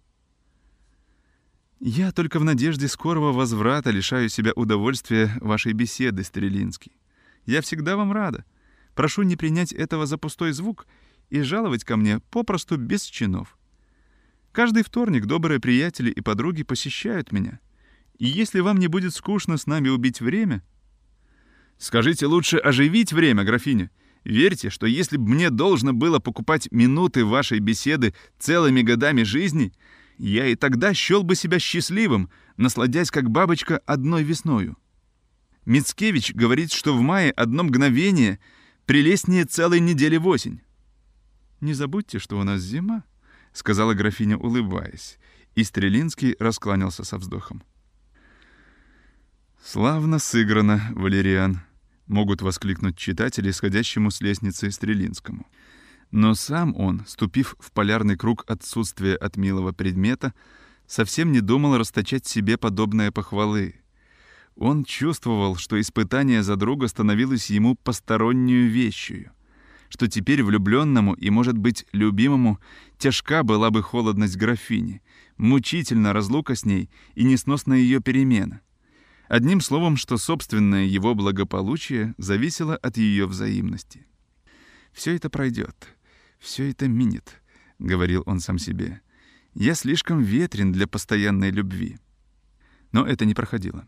«Я 1.78 2.10
только 2.12 2.38
в 2.38 2.44
надежде 2.44 2.88
скорого 2.88 3.32
возврата 3.36 3.90
лишаю 3.90 4.30
себя 4.30 4.52
удовольствия 4.56 5.36
вашей 5.42 5.74
беседы, 5.74 6.24
Стрелинский. 6.24 6.92
Я 7.44 7.60
всегда 7.60 7.98
вам 7.98 8.12
рада. 8.12 8.46
Прошу 8.94 9.20
не 9.22 9.36
принять 9.36 9.72
этого 9.74 10.06
за 10.06 10.16
пустой 10.16 10.52
звук 10.52 10.86
и 11.28 11.42
жаловать 11.42 11.84
ко 11.84 11.98
мне 11.98 12.20
попросту 12.30 12.78
без 12.78 13.02
чинов. 13.02 13.58
Каждый 14.52 14.84
вторник 14.84 15.26
добрые 15.26 15.60
приятели 15.60 16.10
и 16.10 16.22
подруги 16.22 16.62
посещают 16.62 17.30
меня. 17.30 17.60
И 18.18 18.24
если 18.24 18.60
вам 18.60 18.78
не 18.78 18.86
будет 18.86 19.12
скучно 19.14 19.58
с 19.58 19.66
нами 19.66 19.90
убить 19.90 20.22
время...» 20.22 20.62
«Скажите 21.80 22.26
лучше 22.26 22.58
оживить 22.58 23.10
время, 23.10 23.42
графиня. 23.42 23.90
Верьте, 24.22 24.68
что 24.68 24.86
если 24.86 25.16
бы 25.16 25.30
мне 25.30 25.48
должно 25.48 25.94
было 25.94 26.18
покупать 26.18 26.70
минуты 26.70 27.24
вашей 27.24 27.58
беседы 27.58 28.14
целыми 28.38 28.82
годами 28.82 29.22
жизни, 29.22 29.72
я 30.18 30.46
и 30.46 30.56
тогда 30.56 30.92
счел 30.92 31.22
бы 31.22 31.34
себя 31.34 31.58
счастливым, 31.58 32.28
насладясь 32.58 33.10
как 33.10 33.30
бабочка 33.30 33.78
одной 33.86 34.22
весною. 34.22 34.76
Мицкевич 35.64 36.34
говорит, 36.34 36.70
что 36.70 36.94
в 36.94 37.00
мае 37.00 37.30
одно 37.30 37.64
мгновение 37.64 38.40
прелестнее 38.84 39.46
целой 39.46 39.80
недели 39.80 40.18
в 40.18 40.26
осень. 40.26 40.60
«Не 41.62 41.72
забудьте, 41.72 42.18
что 42.18 42.38
у 42.38 42.44
нас 42.44 42.60
зима»,— 42.60 43.04
сказала 43.54 43.94
графиня, 43.94 44.36
улыбаясь, 44.36 45.18
и 45.54 45.64
Стрелинский 45.64 46.36
раскланялся 46.38 47.04
со 47.04 47.16
вздохом. 47.16 47.62
«Славно 49.64 50.18
сыграно, 50.18 50.82
Валериан»,— 50.90 51.62
могут 52.10 52.42
воскликнуть 52.42 52.98
читатели, 52.98 53.50
сходящему 53.50 54.10
с 54.10 54.20
лестницы 54.20 54.70
Стрелинскому. 54.70 55.46
Но 56.10 56.34
сам 56.34 56.74
он, 56.76 57.04
ступив 57.06 57.54
в 57.60 57.70
полярный 57.72 58.16
круг 58.16 58.44
отсутствия 58.48 59.14
от 59.14 59.36
милого 59.36 59.72
предмета, 59.72 60.34
совсем 60.86 61.30
не 61.30 61.40
думал 61.40 61.78
расточать 61.78 62.26
себе 62.26 62.58
подобные 62.58 63.12
похвалы. 63.12 63.76
Он 64.56 64.84
чувствовал, 64.84 65.56
что 65.56 65.80
испытание 65.80 66.42
за 66.42 66.56
друга 66.56 66.88
становилось 66.88 67.48
ему 67.48 67.76
постороннюю 67.76 68.68
вещью, 68.68 69.30
что 69.88 70.08
теперь 70.08 70.42
влюбленному 70.42 71.14
и, 71.14 71.30
может 71.30 71.56
быть, 71.56 71.86
любимому 71.92 72.58
тяжка 72.98 73.44
была 73.44 73.70
бы 73.70 73.82
холодность 73.82 74.36
графини, 74.36 75.00
мучительно 75.36 76.12
разлука 76.12 76.56
с 76.56 76.64
ней 76.64 76.90
и 77.14 77.22
несносная 77.22 77.78
ее 77.78 78.00
перемена. 78.00 78.60
Одним 79.30 79.60
словом, 79.60 79.96
что 79.96 80.18
собственное 80.18 80.86
его 80.86 81.14
благополучие 81.14 82.16
зависело 82.18 82.76
от 82.76 82.96
ее 82.96 83.28
взаимности. 83.28 84.04
Все 84.92 85.14
это 85.14 85.30
пройдет. 85.30 85.86
«Все 86.40 86.68
это 86.68 86.88
минет»,— 86.88 87.40
говорил 87.78 88.24
он 88.26 88.40
сам 88.40 88.58
себе. 88.58 89.02
«Я 89.54 89.76
слишком 89.76 90.20
ветрен 90.20 90.72
для 90.72 90.88
постоянной 90.88 91.52
любви». 91.52 91.98
Но 92.90 93.06
это 93.06 93.24
не 93.24 93.34
проходило. 93.34 93.86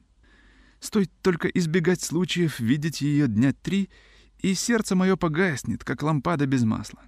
Стоит 0.78 1.10
только 1.22 1.48
избегать 1.48 2.02
случаев 2.02 2.60
видеть 2.60 3.00
ее 3.00 3.26
дня 3.26 3.52
три, 3.52 3.90
и 4.38 4.54
сердце 4.54 4.94
мое 4.94 5.16
погаснет, 5.16 5.82
как 5.82 6.04
лампада 6.04 6.46
без 6.46 6.62
масла. 6.62 7.02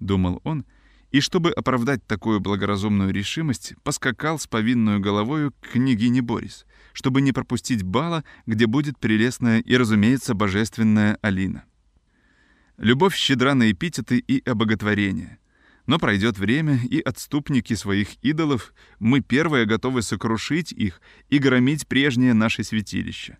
Думал 0.00 0.42
он, 0.44 0.66
и 1.12 1.20
чтобы 1.20 1.50
оправдать 1.50 2.06
такую 2.06 2.40
благоразумную 2.40 3.10
решимость, 3.10 3.72
поскакал 3.82 4.38
с 4.38 4.46
повинную 4.46 5.00
головою 5.00 5.52
к 5.52 5.70
княгине 5.72 6.20
Борис, 6.20 6.66
чтобы 6.92 7.20
не 7.20 7.32
пропустить 7.32 7.82
бала, 7.82 8.24
где 8.46 8.66
будет 8.66 8.98
прелестная 8.98 9.60
и, 9.60 9.76
разумеется, 9.76 10.34
божественная 10.34 11.18
Алина. 11.22 11.64
Любовь 12.78 13.14
щедра 13.14 13.54
на 13.54 13.70
эпитеты 13.70 14.18
и 14.18 14.42
обоготворение. 14.48 15.38
Но 15.86 15.98
пройдет 15.98 16.38
время, 16.38 16.80
и 16.88 17.00
отступники 17.00 17.74
своих 17.74 18.14
идолов, 18.22 18.72
мы 18.98 19.20
первые 19.20 19.66
готовы 19.66 20.02
сокрушить 20.02 20.72
их 20.72 21.00
и 21.28 21.38
громить 21.38 21.86
прежнее 21.88 22.32
наше 22.32 22.64
святилище. 22.64 23.38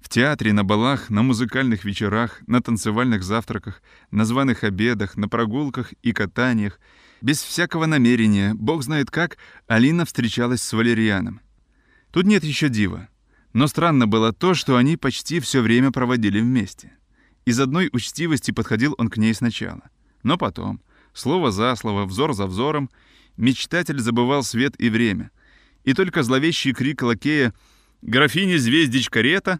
В 0.00 0.10
театре, 0.10 0.52
на 0.52 0.64
балах, 0.64 1.08
на 1.08 1.22
музыкальных 1.22 1.84
вечерах, 1.84 2.42
на 2.46 2.60
танцевальных 2.62 3.22
завтраках, 3.22 3.82
на 4.10 4.26
званых 4.26 4.62
обедах, 4.62 5.16
на 5.16 5.28
прогулках 5.28 5.92
и 6.02 6.12
катаниях, 6.12 6.78
без 7.22 7.42
всякого 7.42 7.86
намерения, 7.86 8.52
бог 8.54 8.82
знает 8.82 9.10
как, 9.10 9.38
Алина 9.66 10.04
встречалась 10.04 10.62
с 10.62 10.72
Валерианом. 10.74 11.40
Тут 12.14 12.26
нет 12.26 12.44
еще 12.44 12.68
дива. 12.68 13.08
Но 13.54 13.66
странно 13.66 14.06
было 14.06 14.32
то, 14.32 14.54
что 14.54 14.76
они 14.76 14.96
почти 14.96 15.40
все 15.40 15.60
время 15.60 15.90
проводили 15.90 16.40
вместе. 16.40 16.92
Из 17.44 17.58
одной 17.58 17.90
учтивости 17.92 18.52
подходил 18.52 18.94
он 18.98 19.08
к 19.08 19.16
ней 19.16 19.34
сначала. 19.34 19.82
Но 20.22 20.38
потом, 20.38 20.80
слово 21.12 21.50
за 21.50 21.74
слово, 21.74 22.04
взор 22.04 22.32
за 22.32 22.46
взором, 22.46 22.88
мечтатель 23.36 23.98
забывал 23.98 24.44
свет 24.44 24.76
и 24.78 24.90
время. 24.90 25.32
И 25.82 25.92
только 25.92 26.22
зловещий 26.22 26.72
крик 26.72 27.02
лакея 27.02 27.52
«Графиня 28.00 28.58
Звездич 28.58 29.10
карета!» 29.10 29.58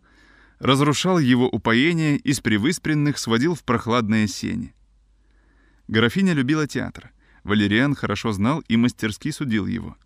разрушал 0.60 1.18
его 1.18 1.48
упоение 1.48 2.18
и 2.18 2.32
с 2.32 2.38
привыспренных 2.38 3.18
сводил 3.18 3.56
в 3.56 3.64
прохладные 3.64 4.28
сени. 4.28 4.76
Графиня 5.88 6.34
любила 6.34 6.68
театр. 6.68 7.10
Валериан 7.42 7.96
хорошо 7.96 8.30
знал 8.30 8.60
и 8.68 8.76
мастерски 8.76 9.32
судил 9.32 9.66
его. 9.66 9.96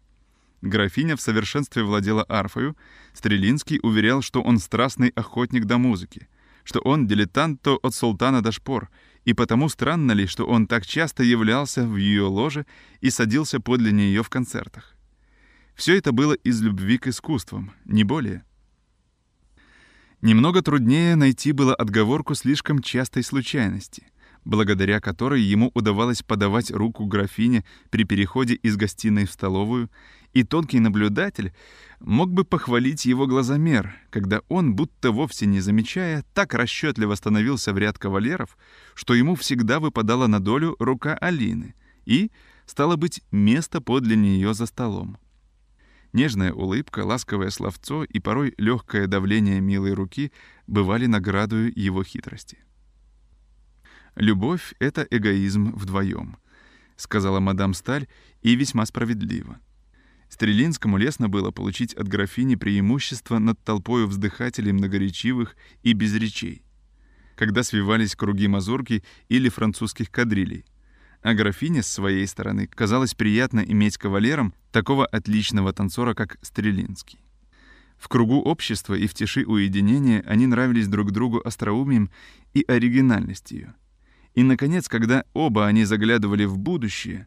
Графиня 0.61 1.17
в 1.17 1.21
совершенстве 1.21 1.83
владела 1.83 2.25
арфою, 2.25 2.77
Стрелинский 3.13 3.79
уверял, 3.83 4.23
что 4.23 4.43
он 4.43 4.59
страстный 4.59 5.09
охотник 5.11 5.65
до 5.65 5.79
музыки— 5.79 6.29
что 6.69 6.81
он 6.81 7.07
дилетанто 7.07 7.79
от 7.83 7.95
султана 7.95 8.43
до 8.43 8.53
шпор, 8.53 8.91
и 9.25 9.33
потому 9.33 9.71
странно 9.71 10.13
ли, 10.13 10.27
что 10.27 10.45
он 10.45 10.67
так 10.67 10.87
часто 10.87 11.23
являлся 11.23 11.87
в 11.87 11.97
ее 11.97 12.25
ложе 12.25 12.67
и 13.01 13.09
садился 13.09 13.59
подле 13.59 13.91
нее 13.91 14.23
в 14.23 14.29
концертах. 14.29 14.95
Все 15.75 15.97
это 15.97 16.13
было 16.13 16.35
из 16.35 16.61
любви 16.61 16.99
к 16.99 17.07
искусствам, 17.07 17.73
не 17.87 18.05
более. 18.05 18.45
Немного 20.21 20.61
труднее 20.61 21.17
найти 21.17 21.53
было 21.53 21.75
отговорку 21.75 22.35
слишком 22.35 22.83
частой 22.83 23.23
случайности, 23.23 24.03
благодаря 24.45 25.01
которой 25.01 25.41
ему 25.41 25.71
удавалось 25.73 26.23
подавать 26.23 26.71
руку 26.71 27.07
графине 27.07 27.65
при 27.89 28.05
переходе 28.05 28.57
из 28.57 28.77
гостиной 28.77 29.25
в 29.25 29.33
столовую, 29.33 29.89
и 30.39 30.45
тонкий 30.45 30.79
наблюдатель 30.79 31.53
мог 31.99 32.33
бы 32.33 32.45
похвалить 32.45 33.07
его 33.07 33.27
глазомер, 33.27 33.93
когда 34.11 34.41
он, 34.49 34.77
будто 34.77 35.11
вовсе 35.11 35.47
не 35.47 35.59
замечая, 35.59 36.25
так 36.33 36.55
расчетливо 36.55 37.17
становился 37.17 37.73
в 37.73 37.79
ряд 37.79 37.99
кавалеров, 37.99 38.57
что 38.95 39.15
ему 39.15 39.35
всегда 39.35 39.81
выпадала 39.81 40.29
на 40.29 40.39
долю 40.39 40.77
рука 40.79 41.17
Алины 41.17 41.75
и, 42.07 42.31
стало 42.67 42.95
быть, 42.95 43.23
место 43.33 43.81
подле 43.81 44.15
нее 44.15 44.55
за 44.55 44.67
столом. 44.67 45.19
Нежная 46.13 46.53
улыбка, 46.53 47.01
ласковое 47.01 47.51
словцо 47.51 48.05
и 48.05 48.21
порой 48.21 48.55
легкое 48.59 49.09
давление 49.09 49.61
милой 49.61 49.93
руки 49.93 50.31
бывали 50.69 51.07
наградою 51.07 51.73
его 51.75 52.05
хитрости. 52.05 52.59
«Любовь— 54.15 54.73
это 54.79 55.05
эгоизм 55.11 55.73
вдвоем»,— 55.73 56.37
сказала 56.97 57.41
мадам 57.41 57.75
Сталь, 57.75 58.07
и 58.41 58.55
весьма 58.55 58.87
справедливо. 58.87 59.59
Стрелинскому 60.29 60.99
лестно 60.99 61.29
было 61.29 61.51
получить 61.51 61.95
от 61.95 62.09
графини 62.09 62.55
преимущество 62.55 63.39
над 63.39 63.63
толпою 63.63 64.07
вздыхателей 64.07 64.73
многоречивых 64.73 65.57
и 65.83 65.93
без 65.93 66.15
речей, 66.15 66.63
когда 67.37 67.63
свивались 67.63 68.15
круги 68.15 68.49
мазурки 68.49 69.03
или 69.29 69.49
французских 69.49 70.11
кадрилей— 70.11 70.65
а 71.23 71.35
графине, 71.35 71.83
с 71.83 71.89
своей 71.89 72.27
стороны, 72.27 72.67
казалось 72.67 73.15
приятно 73.15 73.61
иметь 73.61 73.99
кавалером 73.99 74.55
такого 74.71 75.05
отличного 75.05 75.73
танцора, 75.73 76.15
как 76.15 76.39
Стрелинский. 76.43 77.19
В 77.97 78.09
кругу 78.09 78.41
общества 78.41 78.95
и 78.95 79.09
в 79.09 79.15
тиши 79.15 79.45
уединения 79.45 80.23
они 80.27 80.47
нравились 80.47 80.87
друг 80.87 81.11
другу 81.11 81.41
остроумием 81.45 82.11
и 82.55 82.65
оригинальностью. 82.69 83.75
И, 84.35 84.45
наконец, 84.45 84.89
когда 84.89 85.25
оба 85.33 85.67
они 85.67 85.85
заглядывали 85.85 86.45
в 86.45 86.57
будущее, 86.59 87.27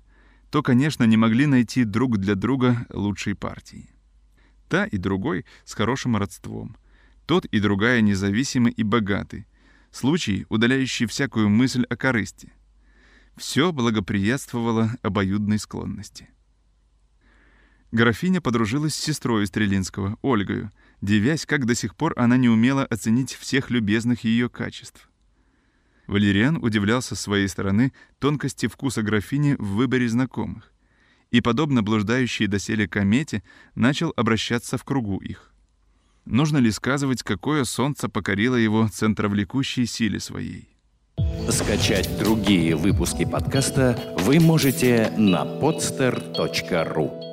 то, 0.51 0.61
конечно, 0.61 1.05
не 1.05 1.17
могли 1.17 1.47
найти 1.47 1.85
друг 1.85 2.17
для 2.17 2.35
друга 2.35 2.85
лучшей 2.91 3.35
партии. 3.35 3.89
Та 4.69 4.85
и 4.85 4.97
другой 4.97 5.45
с 5.65 5.73
хорошим 5.73 6.17
родством. 6.17 6.77
Тот 7.25 7.45
и 7.45 7.59
другая 7.59 8.01
независимы 8.01 8.69
и 8.69 8.83
богаты. 8.83 9.47
Случай, 9.91 10.45
удаляющий 10.49 11.05
всякую 11.05 11.49
мысль 11.49 11.85
о 11.89 11.95
корысти— 11.95 12.53
все 13.37 13.71
благоприятствовало 13.71 14.91
обоюдной 15.01 15.57
склонности. 15.57 16.29
Графиня 17.91 18.41
подружилась 18.41 18.95
с 18.95 18.99
сестрой 18.99 19.47
Стрелинского, 19.47 20.17
Ольгою, 20.21 20.71
девясь, 21.01 21.45
как 21.45 21.65
до 21.65 21.75
сих 21.75 21.95
пор 21.95 22.13
она 22.17 22.37
не 22.37 22.49
умела 22.49 22.85
оценить 22.85 23.33
всех 23.33 23.69
любезных 23.69 24.23
ее 24.23 24.49
качеств. 24.49 25.10
Валериан 26.11 26.57
удивлялся 26.61 27.15
с 27.15 27.21
своей 27.21 27.47
стороны 27.47 27.93
тонкости 28.19 28.67
вкуса 28.67 29.01
графини 29.01 29.55
в 29.57 29.75
выборе 29.75 30.09
знакомых 30.09 30.73
и, 31.31 31.39
подобно 31.39 31.83
блуждающей 31.83 32.47
доселе 32.47 32.85
комете, 32.85 33.43
начал 33.75 34.11
обращаться 34.17 34.77
в 34.77 34.83
кругу 34.83 35.19
их. 35.19 35.53
Нужно 36.25 36.57
ли 36.57 36.69
сказывать, 36.69 37.23
какое 37.23 37.63
солнце 37.63 38.09
покорило 38.09 38.57
его 38.57 38.89
центровлекущей 38.89 39.85
силе 39.85 40.19
своей? 40.19 40.67
Скачать 41.49 42.09
другие 42.19 42.75
выпуски 42.75 43.23
подкаста 43.23 43.97
вы 44.19 44.41
можете 44.41 45.13
на 45.17 45.45
podster.ru 45.45 47.30